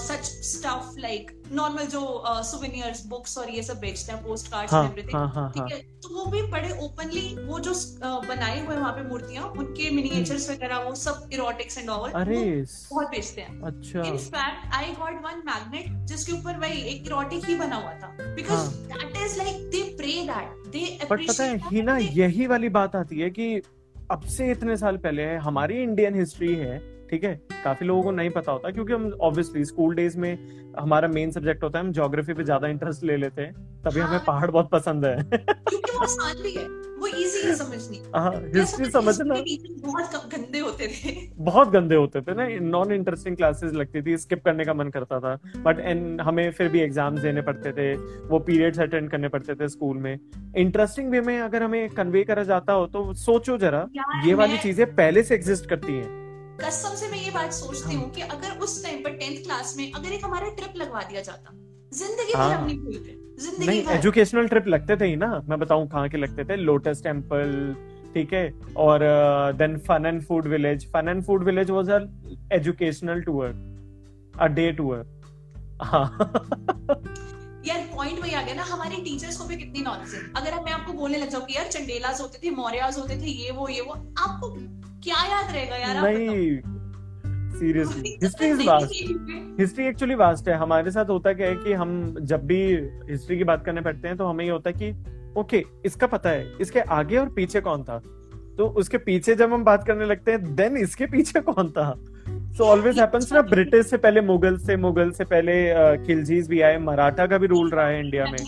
[0.01, 2.03] such stuff like normal जो
[2.45, 5.51] सुवेनियर्स uh, बुक्स और ये सब बेचते हैं पोस्ट कार्ड्स हाँ, एंड एवरीथिंग हाँ, हाँ,
[5.53, 5.69] ठीक हाँ.
[5.73, 5.83] है?
[6.03, 10.49] तो वो भी बड़े ओपनली वो जो uh, बनाए हुए वहाँ पे मूर्तियाँ उनके मिनिएचर्स
[10.51, 15.43] वगैरह वो सब इरोटिक्स एंड ऑल बहुत बेचते हैं। अच्छा। In fact I got one
[15.47, 19.83] magnet जिसके ऊपर वही एक इरोटिक ही बना हुआ था। Because that is like they
[19.97, 23.63] pray that they but पता है ही ना यही वाली बात आती है कि
[24.11, 27.35] अब से इतने साल पहले हमारी इंडियन हिस्ट्री है ठीक है?
[27.65, 31.63] काफ़ी लोगों को नहीं पता होता क्योंकि हम ऑब्वियसली स्कूल डेज़ में हमारा मेन सब्जेक्ट
[31.65, 34.71] होता है हम ज्योग्राफी पे ज़्यादा इंटरेस्ट ले लेते हैं तभी हाँ। हमें पहाड़ बहुत
[34.71, 39.35] पसंद है। क्योंकि वो आसान भी है वो इजी है समझनी। हाँ हिस्ट्री समझना
[39.85, 44.45] बहुत गंदे होते थे। बहुत गंदे होते थे ना नॉन इंटरेस्टिंग क्लासेस लगती थी स्किप
[44.45, 47.93] करने का मन करता था बट एन हमें फिर भी एग्ज़ाम्स देने पड़ते थे
[48.29, 50.19] वो पीरियड्स अटेंड करने पड़ते थे स्कूल में।
[50.57, 53.87] इंटरेस्टिंग वे में अगर हमें कन्वे करा जाता हो तो सोचो जरा
[54.27, 56.24] ये वाली चीज़ें पहले से एग्जिस्ट करती हैं।
[56.61, 59.75] कसम से मैं ये बात सोचती हाँ। हूँ कि अगर उस टाइम पर टेंथ क्लास
[59.77, 61.53] में अगर एक हमारा ट्रिप लगवा दिया जाता
[61.93, 65.59] ज़िंदगी भर हाँ। हम नहीं भूलते ज़िंदगी नहीं एजुकेशनल ट्रिप लगते थे ही ना मैं
[65.59, 66.57] बताऊँ कहाँ के लगते थे?
[66.57, 67.75] लोटस टेंपल
[68.15, 68.51] ठीक है?
[68.77, 69.01] और
[69.59, 71.99] then fun and food village fun and food village was a
[72.53, 73.47] educational tour
[74.35, 74.97] a day tour
[77.67, 80.73] यार पॉइंट वही आ गया ना हमारे टीचर्स को भी कितनी नॉलेज है। अगर मैं
[80.73, 83.81] आपको बोलने लग जाऊँ कि यार चंडेलाज होते थे मौर्याज होते थे ये वो ये
[83.81, 84.51] वो आपको
[85.05, 86.61] क्या याद रहेगा यार नहीं
[87.59, 92.17] seriously history is vast history actually vast है हमारे साथ होता क्या है कि हम
[92.21, 92.61] जब भी
[93.11, 94.91] हिस्ट्री की बात करने बैठते हैं तो हमें ये होता है कि
[95.41, 97.99] ओके okay, इसका पता है इसके आगे और पीछे कौन था?
[98.59, 101.95] तो उसके पीछे जब हम बात करने लगते हैं देन इसके पीछे कौन था?
[102.29, 105.55] सो ऑलवेज हैपेंस ना ब्रिटिश से पहले मुगल से मुगल से पहले
[106.07, 108.39] खिलजीज भी आए मराठा का भी रूल रहा है इंडिया में?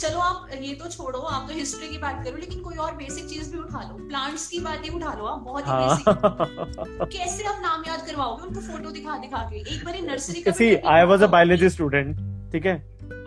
[0.00, 3.24] चलो आप ये तो छोड़ो आप तो हिस्ट्री की बात करो लेकिन कोई और बेसिक
[3.28, 7.06] चीज़ भी उठा लो। प्लांट्स की बात ही उठा लो आप बहुत ही बेसिक हाँ।
[7.06, 8.42] कैसे आप नाम याद करवाओगे?
[8.42, 12.16] उनको फ़ोटो दिखा दिखा के। एक बार नर्सरी का see I was a biology student
[12.52, 12.76] ठीक है?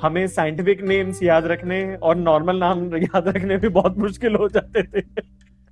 [0.01, 4.84] हमें साइंटिफिक नेम्स याद रखने और नॉर्मल नाम याद रखने भी बहुत मुश्किल हो जाते
[4.84, 5.05] थे।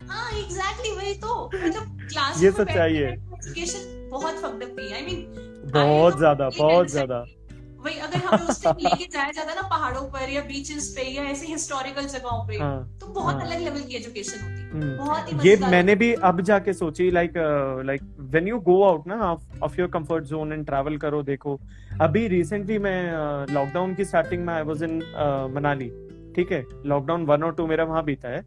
[0.06, 5.02] हाँ एग्जैक्टली वही तो। मतलब क्लास ये सच्चाई है। एजुकेशन बहुत फक्ड अप थी। आई
[5.02, 7.26] मीन बहुत ज़्यादा बहुत ज़्यादा।
[7.80, 11.24] वही अगर हमें उस टाइम लेके जाया जाता ना पहाड़ों पर या बीचेस पे या
[11.24, 15.32] ऐसे हिस्टोरिकल जगहों पे हाँ तो बहुत हाँ। अलग लेवल की एजुकेशन होती। हम्म। बहुत
[15.34, 17.34] ही ये मैंने भी अब जाके सोची like
[17.86, 19.32] like when you go out ना
[19.64, 21.60] of your comfort zone and travel करो देखो।
[22.02, 24.96] अभी रिसेंटली मैं लॉकडाउन की स्टार्टिंग में आई वाज इन
[25.56, 25.90] मनाली
[26.36, 26.64] ठीक है?
[26.86, 28.42] लॉकडाउन वन और टू मेरा वहाँ बीता है।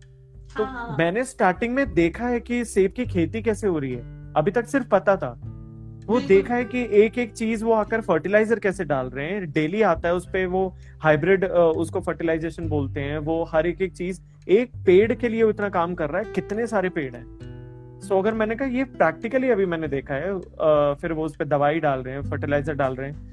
[0.56, 4.32] तो हाँ, मैंने स्टार्टिंग में देखा है कि सेब की खेती कैसे हो रही है।
[4.36, 5.30] अभी तक सिर्फ़ पता था।
[6.06, 9.50] वो देखा है कि एक एक चीज़ वो आकर फर्टिलाइज़र कैसे डाल रहे हैं?
[9.52, 10.66] डेली आता है उस पे वो
[11.02, 15.68] हाइब्रिड उसको फर्टिलाइजेशन बोलते हैं। वो हर एक एक चीज़ एक पेड़ के लिए इतना
[15.68, 18.00] काम कर रहा है कितने सारे पेड़ हैं?
[18.00, 20.38] सो अगर मैंने कहा ये प्रैक्टिकली अभी मैंने देखा है
[20.94, 23.30] फिर वो उस पे दवाई डाल रहे हैं फर्टिलाइज़र डाल रहे हैं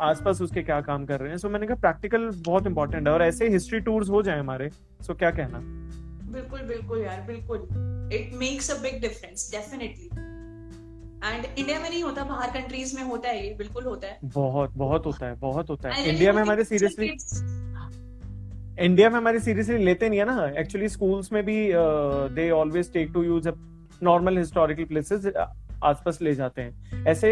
[0.00, 1.36] आसपास उसके क्या काम कर रहे हैं?
[1.38, 5.14] सो मैंने कहा प्रैक्टिकल बहुत इंपॉर्टेंट है और ऐसे हिस्ट्री टूर्स हो जाए हमारे। सो
[5.14, 5.58] क्या कहना?
[6.32, 7.58] बिल्कुल बिल्कुल यार बिल्कुल।
[8.14, 10.08] It makes a big difference definitely
[11.24, 14.70] and India में नहीं होता बाहर कंट्रीज़ में होता है ये बिल्कुल होता है। बहुत
[14.76, 17.06] बहुत होता है बहुत होता है। इंडिया में हमारे सीरियसली
[18.80, 21.56] इंडिया में हमारे सीरियसली लेते नहीं है ना। एक्चुअली स्कूल्स में भी
[22.34, 23.48] they always take to use
[24.02, 25.26] normal historical places
[25.84, 27.28] आसपास ले जाते हैं। ऐसे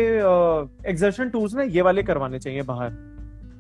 [0.91, 2.91] एग्जर्शन टूर्स ना ये वाले करवाने चाहिए बाहर।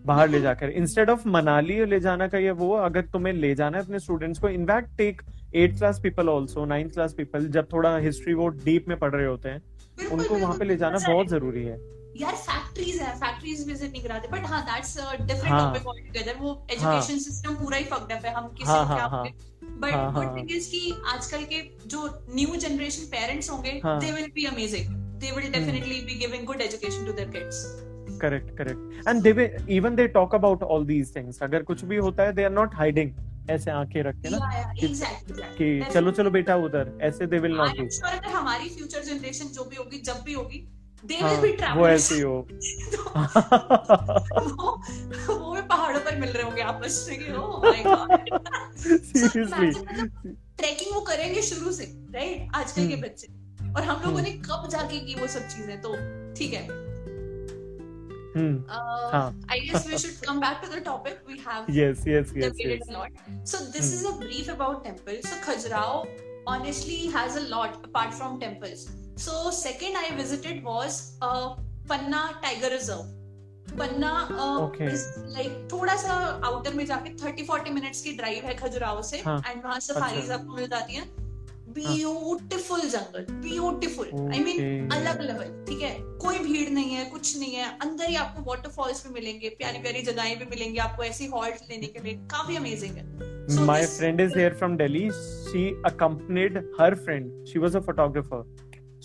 [0.06, 3.78] बाहर ले जाकर। इंस्टेड ऑफ़ मनाली ले जाना का ये वो अगर तुम्हें ले जाना
[3.78, 5.22] है अपने स्टूडेंट्स को in fact take
[5.54, 9.26] eight class people also ninth class people जब थोड़ा हिस्ट्री वो डीप में पढ़ रहे
[9.26, 9.62] होते हैं।
[10.06, 11.78] उनको वहाँ पे ले जाना बहुत ज़रूरी है।
[12.16, 16.37] यार फैक्ट्रीज है फैक्ट्रीज विज़िट नहीं कराते बट हाँ दैट्स डिफरेंट हाँ। टॉपिक ऑल टुगेदर
[16.40, 20.12] वो एजुकेशन सिस्टम पूरा ही फक्ड अप है हम किसी हाँ, क्या हाँ, बट हाँ,
[20.14, 24.30] गुड हाँ, थिंग इज़ कि आजकल के जो न्यू जनरेशन पेरेंट्स होंगे हाँ। They will
[24.34, 27.64] be amazing they will definitely be giving good education to their kids
[28.20, 32.22] correct correct and they even they talk about all these things अगर कुछ भी होता
[32.22, 33.12] है दे आर नॉट हाइडिंग
[33.50, 34.38] ऐसे आँखें रख के ना
[34.80, 37.87] कि- चलो चलो बेटा उधर ऐसे दे विल नॉट डू
[38.30, 40.68] हमारी फ्यूचर जनरेशन जो भी होगी जब भी होगी
[41.62, 42.37] हाँ, वो ऐसे ही हो.
[44.38, 47.18] वो वो भी पहाड़ों पर मिल रहे होंगे आपस में
[48.87, 49.70] सीरियसली
[50.58, 51.84] ट्रैकिंग वो करेंगे शुरू से
[52.14, 53.28] राइट आजकल के हम्म। बच्चे।
[53.72, 55.94] और हम लोगों हम्म। ने कब जाके की वो सब चीज़ें तो
[56.34, 56.88] ठीक है।
[58.36, 58.62] हम्म
[59.12, 62.52] हाँ I guess we should come back to the topic we have yes yes yes
[62.52, 63.20] debated yes a lot.
[63.52, 65.28] So this is a brief about temples.
[65.28, 66.00] So Khajuraho
[66.46, 68.88] honestly has a lot apart from temples.
[69.18, 71.46] So second I visited was uh,
[71.88, 73.14] Panna Tiger Reserve.
[73.70, 74.10] Panna.
[75.32, 76.14] Like थोड़ा सा
[76.46, 80.22] outer में जाके 30 40 minutes की drive है खजुराहो से हाँ, and वहाँ safaris
[80.22, 81.27] अच्छा। आपको मिल जाती हैं
[81.78, 87.54] ब्यूटीफुल जंगल ब्यूटीफुल आई मीन अलग लेवल ठीक है कोई भीड़ नहीं है कुछ नहीं
[87.54, 91.70] है अंदर ही आपको वाटरफॉल्स भी मिलेंगे प्यारी प्यारी जगहें भी मिलेंगी आपको ऐसी हॉल्ट
[91.70, 93.06] लेने के लिए काफ़ी अमेजिंग है
[93.52, 95.02] So My this- friend is here from Delhi.
[95.50, 95.60] She
[95.90, 97.28] accompanied her friend.
[97.50, 98.40] She was a photographer.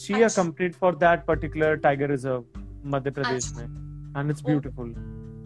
[0.05, 2.57] She अच्छा। accompanied for that particular tiger reserve,
[2.95, 3.77] Madhya Pradesh अच्छा। में,
[4.21, 4.49] and it's Oh.
[4.49, 4.89] beautiful.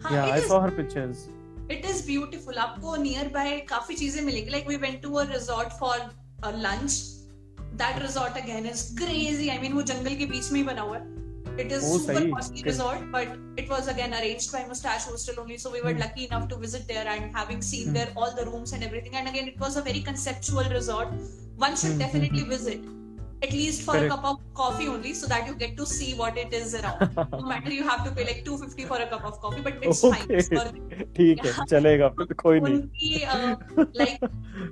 [0.06, 1.22] हाँ yeah, I is saw her pictures.
[1.70, 5.78] It is beautiful आपको nearby काफ़ी चीज़ें मिलेंगी like we went to a resort
[5.80, 5.98] for
[6.66, 6.92] lunch
[7.74, 10.96] that resort again is crazy I mean वो जंगल के बीच में ही बना हुआ
[10.96, 11.16] है
[11.60, 12.30] it is Oh, super.
[12.30, 12.62] Costly.
[12.62, 16.02] Resort but it was again arranged by moustache hostel only so we were Hmm.
[16.04, 17.96] lucky enough to visit there and having seen Hmm.
[17.98, 21.16] there all the rooms and everything and again it was a very conceptual resort
[21.66, 22.97] one should
[23.38, 24.06] Hmm, hmm, at least for Correct.
[24.06, 27.16] a cup of coffee only so that you get to see what it is around
[27.32, 30.04] no matter you have to pay like 250 for a cup of coffee but it's
[30.04, 30.18] okay.
[30.18, 33.10] fine it's worth it ठीक है चलेगा फिर कोई नहीं उनकी
[33.98, 34.24] like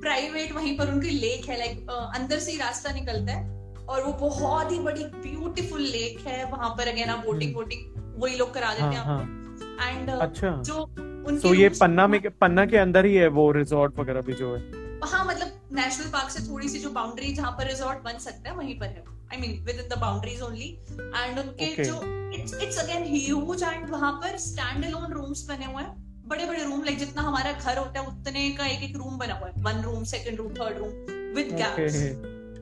[0.02, 4.12] private वहीं पर उनकी लेक है लाइक अंदर से ही रास्ता निकलता है और वो
[4.20, 8.54] बहुत ही बड़ी ब्यूटीफुल लेक है वहाँ पर अगेन आप बोटिंग हम्म। वोटिंग वही लोग
[8.54, 9.36] करा देते हाँ हैं हाँ आपको
[9.82, 13.98] एंड अच्छा जो उनके तो ये पन्ना में पन्ना के अंदर ही है वो रिजॉर्ट
[13.98, 17.66] वगैरह भी जो है हाँ मतलब नेशनल पार्क से थोड़ी सी जो बाउंड्री जहाँ पर
[17.68, 21.66] रिजॉर्ट बन सकता है वहीं पर है I mean within the boundaries only and उनके
[21.66, 21.84] Okay.
[21.84, 22.00] जो
[22.34, 25.94] it's it's again huge and वहाँ पर स्टैंड अलोन रूम्स बने हुए हैं।
[26.28, 29.34] बड़े बड़े रूम लाइक जितना हमारा घर होता है उतने का एक एक रूम बना
[29.34, 30.88] हुआ है। One room second room third room
[31.36, 31.96] with gaps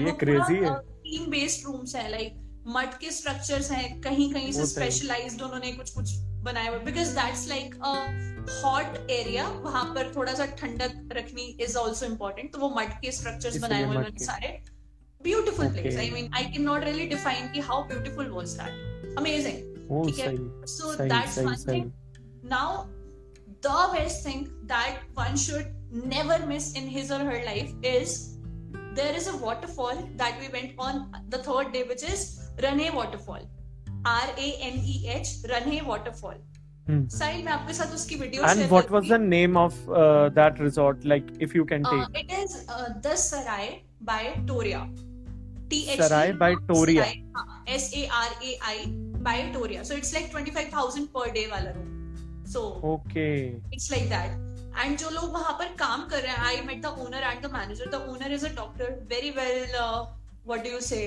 [1.03, 5.93] team based rooms है। लाइक मड के स्ट्रक्चर्स हैं कहीं कहीं से स्पेशलाइज्ड उन्होंने कुछ
[5.93, 6.13] कुछ
[6.47, 7.93] बनाए हुए because that's like a
[8.49, 13.11] hot area वहाँ पर थोड़ा सा ठंडक रखनी इज़ ऑल्सो इम्पोर्टेंट तो वो मट के
[13.11, 14.47] स्ट्रक्चर बनाए हुए उन्होंने सारे।
[15.21, 20.63] Beautiful place I mean I can not really define की how beautiful was that amazing
[20.67, 21.91] so that's one
[22.53, 22.83] now
[23.65, 28.17] the best thing that one should never miss in his और her life is
[28.95, 32.27] there is a waterfall that we went on the third day which is
[32.65, 33.47] Raneh waterfall
[34.07, 36.35] R A N E H Raneh waterfall
[36.87, 39.75] Sahil मैं आपके साथ उसकी video share and what was the name of
[40.33, 42.57] that resort like if you can take it is
[43.07, 43.67] the Sarai
[44.03, 44.85] by Toria
[45.69, 47.05] T H Sarai by Toria
[47.75, 48.85] S A R A I
[49.25, 54.77] by Toria so it's like 25000 per day वाला room so okay it's like that
[54.77, 57.51] and जो लोग वहाँ पर काम कर रहे हैं I met the owner and the
[57.53, 61.01] manager the owner is a doctor very well what do you say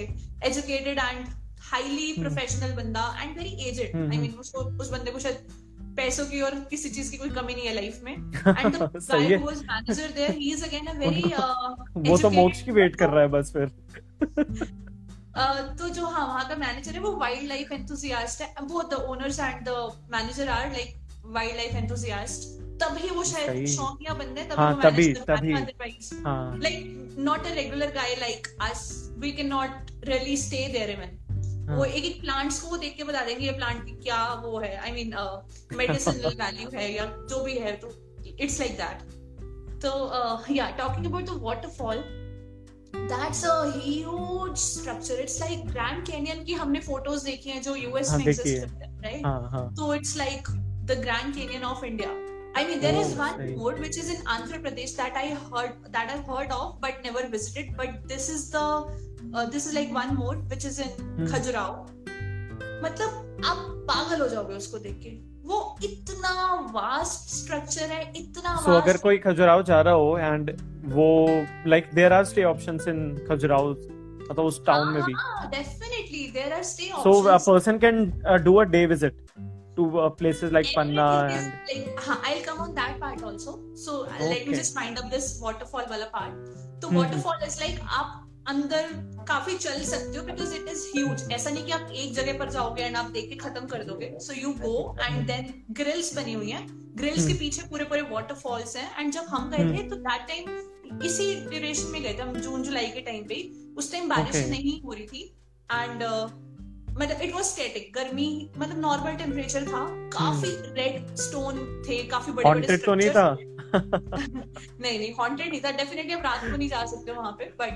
[0.47, 1.27] educated and
[1.63, 5.67] highly professional बंदा and very aged I mean उस बंदे को शायद
[5.99, 8.13] पैसों की और किसी चीज़ की कोई कमी नहीं है लाइफ में।
[8.59, 11.23] एंड द सही गाय है was manager there he is again a very
[12.11, 13.71] वो तो मोक्ष की वेट कर रहा है बस फिर।
[15.79, 19.39] तो जो हाँ वहाँ का मैनेजर है वो वाइल्ड लाइफ एंथुजियास्ट है। वो the owners
[19.41, 19.75] and the
[20.13, 20.95] manager are like
[21.57, 22.49] wildlife enthusiast
[22.83, 25.55] तभी वो शायद शौकिया बंदे तभी हाँ, तभी- तभी।
[26.65, 26.83] like
[27.29, 28.83] not a regular guy like us
[29.23, 31.28] we cannot really stay there even हाँ।
[31.69, 34.77] वो एक एक प्लांट्स को वो देख के बता देंगे ये प्लांट क्या वो है?
[34.77, 35.15] आई मीन
[35.77, 37.93] मेडिसिनल वैल्यू है या जो भी है तो
[38.39, 39.03] इट्स लाइक दैट
[39.83, 42.05] तो या talking about the waterfall
[42.95, 48.11] that's a huge structure it's like Grand Canyon की हमने फ़ोटोज़ देखी हैं जो यूएस
[48.11, 52.17] हाँ, में एग्जिस्ट करते हैं राइट तो it's like the Grand Canyon of India
[52.55, 53.57] I mean, there oh, is one right.
[53.57, 57.29] road which is in Andhra Pradesh that I heard that I've heard of, but never
[57.29, 57.77] visited.
[57.77, 58.65] But this is the
[59.53, 61.73] this is like one more which is in Khajuraho
[62.85, 65.11] मतलब आप पागल हो जाओगे उसको देख के।
[65.49, 66.33] वो इतना
[66.73, 70.51] वास्ट स्ट्रक्चर है इतना so अगर कोई खजुराओ जा रहा हो एंड
[70.95, 71.07] वो
[71.71, 75.13] like there are stay options in Khajuraho मतलब उस टाउन में भी।
[75.57, 78.05] Definitely there are stay options so a person can
[78.45, 79.27] do a day visit
[79.77, 84.49] to places like Panna and हाँ I will come on that part also so let
[84.49, 88.89] me just find up this waterfall वाला part तो waterfall is like आप अंदर
[89.29, 92.51] काफ़ी चल सकते हो because it is huge ऐसा नहीं कि आप एक जगह पर
[92.51, 96.33] जाओगे एंड आप देख के खत्म कर दोगे। So you go and then grills बनी
[96.33, 99.89] हुई हैं। ग्रिल्स के हम्म। पीछे पूरे पूरे वाटरफॉल्स हैं। एंड जब हम गए थे
[99.89, 103.43] तो दैट टाइम इसी ड्यूरेशन में गए थे हम जून जुलाई के टाइम पे
[103.79, 104.51] उस टाइम बारिश Okay.
[104.51, 105.23] नहीं हो रही थी।
[105.73, 106.03] एंड
[106.93, 111.59] मतलब इट वाज स्टैटिक गर्मी मतलब नॉर्मल टेम्परेचर था। काफ़ी रेड स्टोन
[111.89, 113.29] थे काफ़ी बड़े बड़े हॉन्टेड तो नहीं था।
[114.81, 115.71] नहीं नहीं हॉन्टेड नहीं था.
[115.71, 117.75] डेफिनेटली आप रात को नहीं जा सकते वहाँ पे but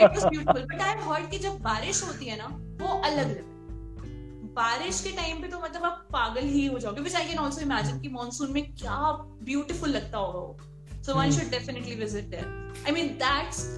[0.00, 2.46] it was beautiful but I heard कि जब बारिश होती है ना
[2.82, 3.48] वो अलग लेवल
[4.54, 7.60] बारिश के टाइम पे तो मतलब आप पागल ही हो जाओगे which I can also
[7.60, 11.30] imagine कि मानसून में क्या ब्यूटीफुल लगता होगा वो। So one.
[11.30, 13.68] Should definitely visit there I mean that's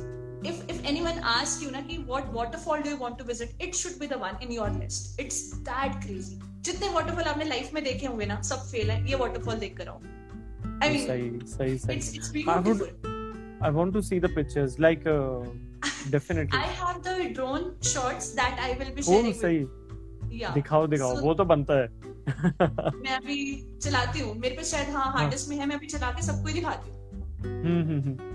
[0.51, 3.99] if if anyone asks you na what waterfall do you want to visit it should
[3.99, 5.21] be the one in your list.
[5.25, 5.37] It's
[5.69, 6.39] that crazy.
[6.63, 9.89] जितने waterfall आपने लाइफ में देखे होंगे ना सब fail है ये waterfall देख कर
[9.89, 10.01] आओ।
[10.85, 13.11] I mean सही सही सही it's it's I would-
[13.69, 15.43] I want to see the pictures like uh,
[16.15, 16.59] definitely.
[16.61, 20.55] I have the drone shots that I will be oh sharing सही with yeah.
[20.55, 21.87] दिखाओ दिखाओ So- वो तो बनता है।
[23.05, 23.39] मैं अभी
[23.85, 26.49] चलाती हूँ। मेरे पे शायद हाँ हार्ड डिस्क में है मैं अभी चला के सबको
[26.49, 26.99] ही दिखाती हूँ।
[27.45, 28.31] हम्म हम्म हम्म।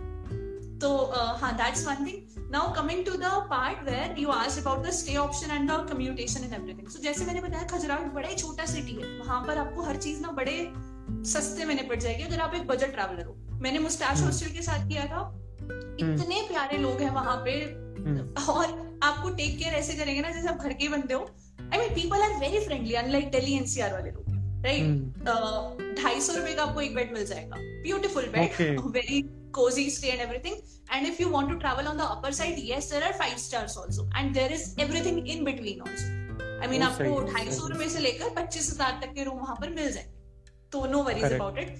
[0.81, 0.89] तो
[1.19, 4.89] uh, हाँ that's one thing now coming to the part where you ask about the
[4.97, 8.65] stay option and the commutation and everything so जैसे मैंने बताया खजुराहो बड़ा ही छोटा
[8.73, 10.57] सिटी है। वहाँ पर आपको हर चीज़ ना बड़े
[11.31, 14.61] सस्ते में निपट जाएगी अगर आप एक बजट ट्रैवलर हो। मैंने मुस्टैश हम्म। हॉस्टल के
[14.61, 15.21] साथ किया था।
[15.99, 20.47] इतने प्यारे लोग हैं वहाँ पे। हम्म। और आपको टेक केयर ऐसे करेंगे ना जैसे
[20.47, 21.21] आप घर के बनते हो।
[21.73, 24.25] I mean people are very friendly unlike Delhi NCR वाले लोग
[24.65, 29.25] राइट हम्म। ढाई सौ रुपए का आपको एक बेड मिल जाएगा। Beautiful bed very
[29.57, 30.55] cozy stay and everything.
[30.95, 33.77] And if you want to travel on the upper side yes there are five stars
[33.83, 34.03] also.
[34.19, 36.09] And there is everything in between also.
[36.63, 39.55] I mean वो आपको ढाई सौ रुपए से लेकर पच्चीस हज़ार तक के रूम वहाँ
[39.61, 40.16] पर मिल जाएँगे।
[40.71, 41.75] तो नो वरीज अबाउट इट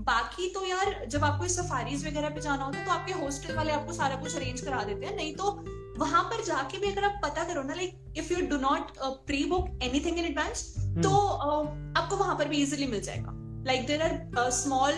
[0.00, 3.72] बाकी तो यार जब आपको सफारीज वगैरह पे जाना होता है तो आपके हॉस्टल वाले
[3.72, 5.50] आपको सारा कुछ अरेंज करा देते हैं। नहीं तो
[5.98, 8.90] वहाँ पर जाके भी अगर आप पता करो ना like if you do not
[9.26, 13.32] pre book anything in advance तो uh, आपको वहाँ पर भी इजीली मिल जाएगा।
[13.66, 14.92] Like there are small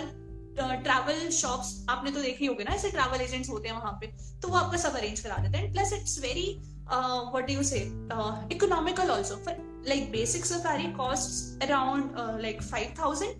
[0.56, 4.06] travel shops आपने तो देखे ही होगे ना ऐसे ट्रैवल एजेंट्स होते हैं वहाँ पे
[4.42, 6.48] तो वो आपका सब अरेंज करा देते हैं। Plus it's very
[6.90, 7.80] what do you say
[8.54, 9.54] economical also for
[9.88, 13.34] like basic safari cost around like 5000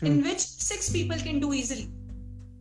[0.00, 0.18] in Hmm.
[0.24, 1.86] which six people can do easily.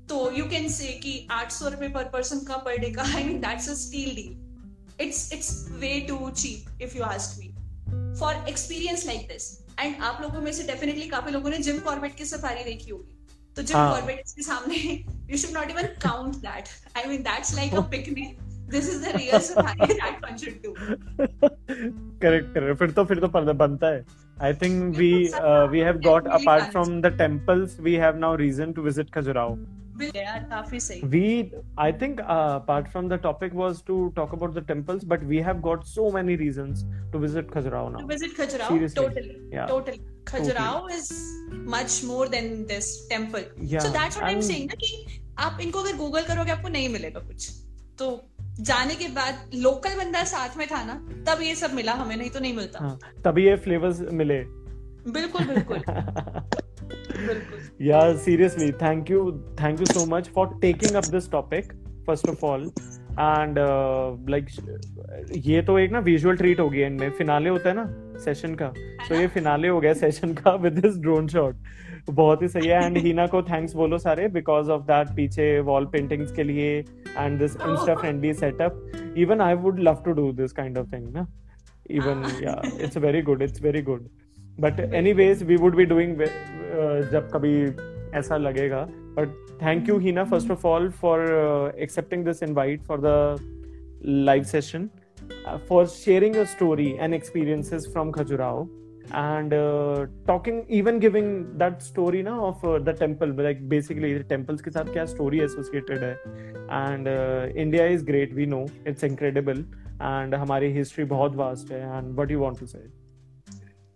[0.09, 3.39] तो यू कैन से कि 800 रुपए पर पर्सन का पर डे का I mean
[3.41, 5.49] that's a steal deal it's it's
[5.79, 7.49] way too cheap if you ask me
[8.19, 12.15] for experience like this and आप लोगों में से definitely काफ़ी लोगों ने जिम कॉर्बेट
[12.15, 13.13] की सफारी देखी होगी.
[13.55, 14.77] तो जिम हाँ। कॉर्बेट के सामने
[15.31, 18.37] you should not even count that I mean that's like a picnic
[18.71, 20.73] this is the real safari that one should do
[22.21, 24.05] correct correct फिर तो फिर तो बनता है
[24.43, 25.13] I think we
[25.71, 26.71] we have got apart.
[26.71, 29.57] From the temples we have now reason to visit Khajuraho
[30.15, 31.21] यार काफ़ी सही we
[31.83, 35.39] i think uh, apart from the topic was to talk about the temples but we
[35.47, 36.83] have got so many reasons
[37.15, 38.75] to visit khajuraho now to visit Khajuraho.
[38.75, 39.05] Seriously.
[39.05, 39.33] Totally.
[39.55, 39.71] Yeah.
[39.71, 40.01] Totally.
[40.31, 40.99] Khajuraho totally.
[40.99, 41.09] is
[41.75, 43.47] much more than this temple.
[43.73, 46.69] yeah So that's what I'm and- saying ना कि आप इनको अगर Google करोगे आपको
[46.77, 47.49] नहीं मिलेगा कुछ
[47.99, 48.11] तो
[48.59, 50.93] जाने के बाद लोकल बंदा साथ में था ना
[51.27, 54.39] तब ये सब मिला हमें नहीं तो नहीं मिलता। हाँ, तभी ये फ्लेवर्स मिले।
[55.11, 55.77] बिल्कुल बिल्कुल।
[57.87, 59.21] yeah seriously thank you
[59.61, 61.73] thank you so much for taking up this topic
[62.05, 62.69] first of all.
[63.19, 64.17] And uh,
[65.47, 67.85] ये तो एक ना विजुअल ट्रीट हो गई एंड में। फिनाले होता है ना
[68.23, 68.67] सेशन का।
[69.07, 71.55] तो ये फिनाले हो गया सेशन का विद दिस ड्रोन शॉट
[72.09, 75.85] बहुत ही सही है। एंड हीना को थैंक्स बोलो सारे बिकॉज़ ऑफ़ दैट पीछे वॉल
[75.85, 76.77] पेंटिंग्स के लिए
[77.17, 81.09] and this insta friendly setup even I would love to do this kind of thing
[81.13, 81.27] ना
[81.91, 84.07] even yeah it's very good it's very good
[84.59, 86.21] but anyways we would be doing
[87.11, 87.53] जब कभी
[88.17, 88.87] ऐसा लगेगा।
[89.17, 89.29] But
[89.61, 91.21] thank you Heena first of all for
[91.79, 93.35] accepting this invite for the
[94.05, 94.89] live session
[95.69, 98.63] for sharing your story and experiences from Khajuraho
[99.11, 104.23] and uh, talking even giving that story ना of uh, the temple like basically the
[104.23, 106.13] temples के साथ क्या story associated है
[106.81, 109.63] and uh, India is great we know it's incredible
[110.01, 112.85] and हमारी history बहुत vast है and what you want to say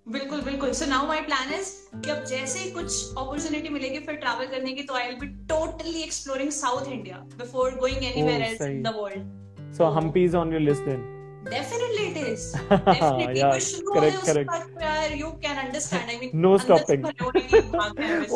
[0.08, 1.70] बिल्कुल बिल्कुल so now my plan is
[2.04, 5.28] कि अब जैसे ही कुछ अपॉर्चुनिटी मिलेगी फिर ट्रैवल करने की तो I will be
[5.50, 9.40] totally exploring south India before going anywhere Oh, else in the world
[9.78, 11.04] so Hampi is on your list then
[11.50, 14.81] definitely it is definitely शुरू हो गए उसके बाद
[15.12, 17.06] तो यार you can understand I mean No stopping.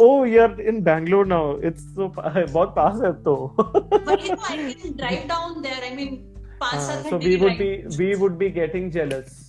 [0.06, 4.74] oh you're in Bangalore now it's so बहुत पास है तो but you know I
[4.84, 6.16] can drive down there I mean
[6.62, 7.72] पाँच हाँ, सात so we would be
[8.02, 9.42] we would be getting jealous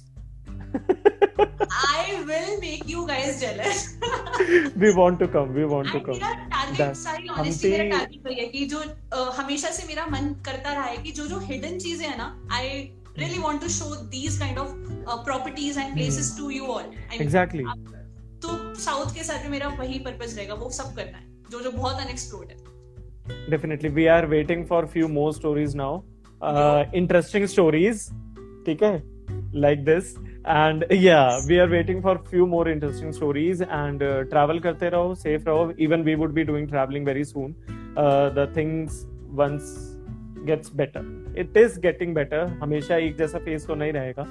[1.77, 3.83] I will make you guys jealous
[4.85, 8.35] we want to come we want to come मेरा That- sorry honestly मेरा target वही
[8.41, 8.79] है कि जो
[9.13, 12.29] अ, हमेशा से मेरा मन करता रहा है कि जो जो हिडन चीज़ें है ना
[13.19, 14.71] I really want to show these kind of
[15.25, 16.85] properties and places to you all
[17.21, 17.65] exactly
[18.43, 21.71] तो साउथ के साथ भी मेरा वही पर्पस रहेगा वो सब करना है जो जो
[21.71, 22.65] बहुत अनएक्सप्लोर्ड है
[23.53, 26.05] definitely we are waiting for few more stories now
[26.51, 28.05] uh, interesting stories
[28.67, 29.03] ठीक है
[29.65, 30.13] like this
[30.45, 35.15] and yeah we are waiting for few more interesting stories and uh, travel करते रहो
[35.25, 37.55] safe रहो even we would be doing traveling very soon
[37.97, 39.05] uh, the things
[40.47, 44.23] gets better it is getting better हमेशा एक जैसा face तो नहीं रहेगा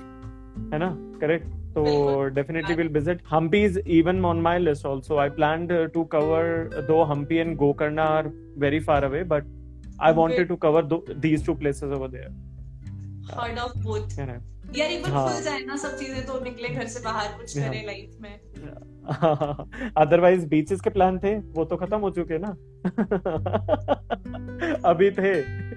[0.73, 1.17] है ना?
[1.21, 6.03] करेक्ट तो definitely will visit Hampi is even on my list also I plan to
[6.03, 9.43] cover दो Hampi and Gokarna are very far away but
[10.01, 10.89] I wanted to cover
[11.19, 12.29] these two places over there
[14.77, 17.69] यार even सब चीज़ें तो निकले घर से बाहर कुछ yeah.
[17.69, 18.39] करें लाइफ में।
[19.97, 22.47] अदरवाइज़ बीचेस के प्लान थे वो तो खत्म हो चुके ना?
[24.89, 25.64] अभी थे।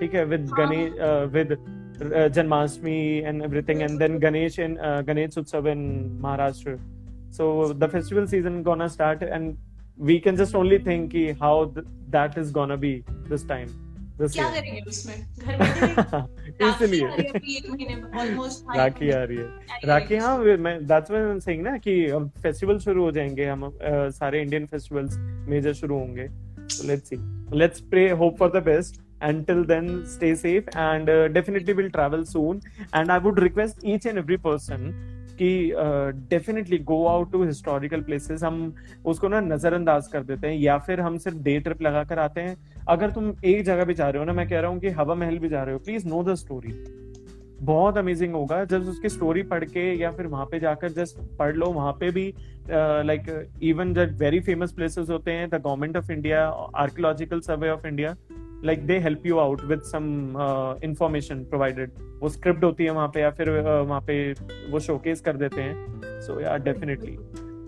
[0.00, 0.50] ठीक है with
[1.32, 1.56] with
[2.34, 4.76] Janmashtami and everything and then Ganesh in
[5.06, 5.78] Ganesh Utsav in
[6.22, 6.76] Maharashtra
[7.32, 9.56] so the festival season gonna start and
[10.00, 13.68] we can just only think कि how that is gonna be this time
[14.20, 15.16] क्या करेंगे उसमें?
[15.46, 17.06] घर तो इसलिए।
[18.76, 19.44] राखी आ रही है
[19.84, 23.78] राखी हाँ। अच्छा। मैं। दैट्स ना कि फेस्टिवल शुरू हो जाएँगे हम
[24.10, 25.16] सारे इंडियन फेस्टिवल्स
[25.48, 26.28] मेजर शुरू होंगे।
[26.84, 31.90] Let's see pray hope for the best until then stay safe and uh, definitely will
[31.90, 32.60] travel soon.
[32.92, 34.90] And i would request each and every person
[35.38, 35.48] कि
[36.28, 38.74] definitely go out to historical places हम
[39.06, 42.40] उसको ना नजरअंदाज कर देते हैं या फिर हम सिर्फ़ डे ट्रिप लगा कर आते
[42.40, 42.56] हैं।
[42.88, 45.14] अगर तुम एक जगह भी जा रहे हो ना मैं कह रहा हूँ कि हवा
[45.14, 46.72] महल भी जा रहे हो प्लीज़ नो द स्टोरी
[47.60, 51.54] बहुत अमेजिंग होगा। जब उसकी स्टोरी पढ़ के या फिर वहाँ पे जाकर जस्ट पढ़
[51.56, 52.32] लो वहाँ पे भी
[52.70, 53.30] लाइक
[53.62, 56.46] इवन जब वेरी फ़ेमस प्लेसेस होते हैं the government of India
[56.76, 58.16] archaeological survey of India
[58.64, 60.04] like they help you out with some
[60.84, 61.90] information provided
[62.20, 64.32] वो स्क्रिप्ट होती है वहाँ पे या फिर uh, वहाँ पे
[64.70, 67.16] वो शोकेस कर देते हैं। सो या डेफिनेटली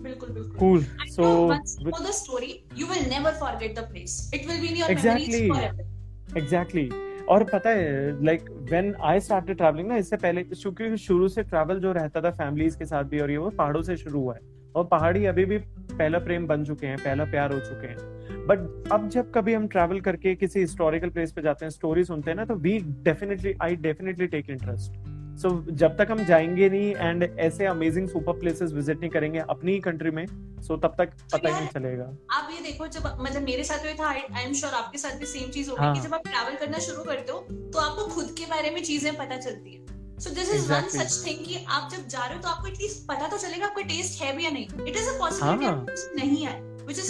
[0.03, 0.83] बिल्कुल बिल्कुल। Cool
[1.15, 4.15] so know the story, you will never forget the place.
[4.33, 5.41] It will be in your Exactly.
[5.41, 6.37] memories forever.
[6.37, 6.89] Exactly
[7.29, 11.79] और पता है like when I started travelling ना इससे पहले क्योंकि शुरू से ट्रैवल
[11.79, 14.41] जो रहता था फैमिलीज़ के साथ भी और ये वो पहाड़ों से शुरू हुआ है।
[14.75, 18.91] और पहाड़ी अभी भी पहला प्रेम बन चुके हैं पहला प्यार हो चुके हैं। बट
[18.91, 22.35] अब जब कभी हम ट्रैवल करके किसी हिस्टोरिकल प्लेस पे जाते हैं स्टोरी सुनते हैं
[22.37, 25.07] ना तो we definitely I definitely take interest
[25.41, 29.71] so जब तक हम जाएँगे नहीं एंड ऐसे अमेजिंग सुपर प्लेसेस विज़िट नहीं करेंगे अपनी
[29.71, 30.25] ही कंट्री में
[30.61, 33.93] सो तब तक पता ही नहीं चलेगा। आप ये देखो जब मतलब मेरे साथ हुआ
[33.99, 35.93] था आई एम श्योर आपके साथ भी सेम चीज़ होगी हाँ.
[35.95, 37.39] कि जब आप ट्रैवल करना शुरू करते हो
[37.73, 41.23] तो आपको खुद के बारे में चीज़ें पता चलती है। So this is one such
[41.25, 44.21] thing कि आप जब जा रहे हो तो आपको एटलीस्ट पता तो चलेगा आपका टेस्ट
[44.23, 46.19] है भी या नहीं इट इज़ अ पॉसिबिलिटी.
[46.19, 46.57] नहीं है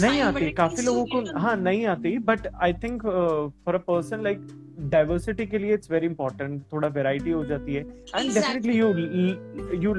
[0.02, 3.02] नहीं आती काफ़ी लोगों को हाँ नहीं आती but I think
[3.66, 4.48] for a person like
[4.92, 8.34] diversity के लिए इट्स वेरी इंपॉर्टेंट थोड़ा वेराइटी हो जाती है and.
[8.34, 8.88] Definitely you
[9.84, 9.94] you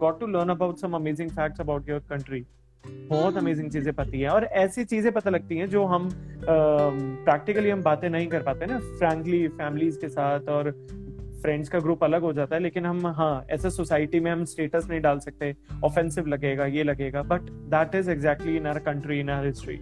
[0.00, 2.44] got to learn about some amazing facts about your country
[2.84, 6.08] बहुत। अमेजिंग चीज़ें पती हैं और ऐसी चीज़ें पता लगती हैं जो हम
[6.44, 10.70] प्रैक्टिकली हम बातें नहीं कर पाते ना फ्रैंकली फैमिलीज़ के साथ और
[11.42, 14.86] फ्रेंड्स का ग्रुप अलग हो जाता है लेकिन हम हाँ ऐसे सोसाइटी में हम स्टेटस
[14.90, 19.30] नहीं डाल सकते ऑफेंसिव लगेगा ये लगेगा but that is exactly in our country in
[19.30, 19.78] our history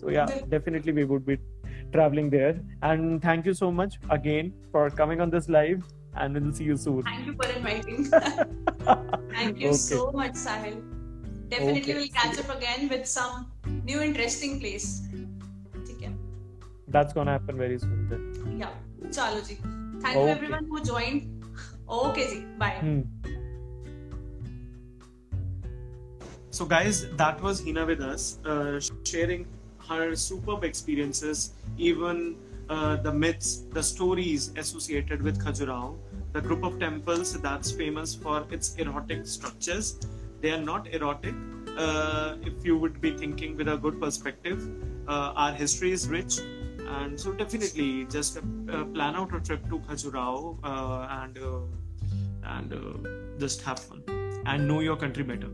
[0.00, 1.36] so yeah definitely we would be
[1.92, 5.82] travelling there and thank you so much again for coming on this live
[6.18, 8.06] and will see you soon thank you for inviting
[9.34, 10.74] thank you so much Sahil
[11.50, 16.14] definitely will catch up again with some new interesting place ठीक है
[16.88, 18.74] that's gonna happen very soon yeah
[19.04, 20.30] चलो जी Thank you Okay.
[20.30, 21.44] everyone who joined.
[21.88, 22.46] Okay ji.
[22.58, 22.78] Bye.
[22.80, 23.00] Hmm.
[26.50, 29.46] So, guys, that was Hina with us, uh, sharing
[29.88, 32.36] her superb experiences, even
[32.68, 35.96] uh, the myths, the stories associated with Khajuraho,
[36.32, 39.98] the group of temples that's famous for its erotic structures.
[40.40, 41.34] They are not erotic.
[41.76, 44.68] Uh, if you would be thinking with a good perspective,
[45.08, 46.38] uh, our history is rich,
[46.88, 51.60] and so definitely just uh, plan out a trip to Khajuraho uh, and uh,
[52.44, 54.02] and uh, just have fun
[54.46, 55.48] and know your country better.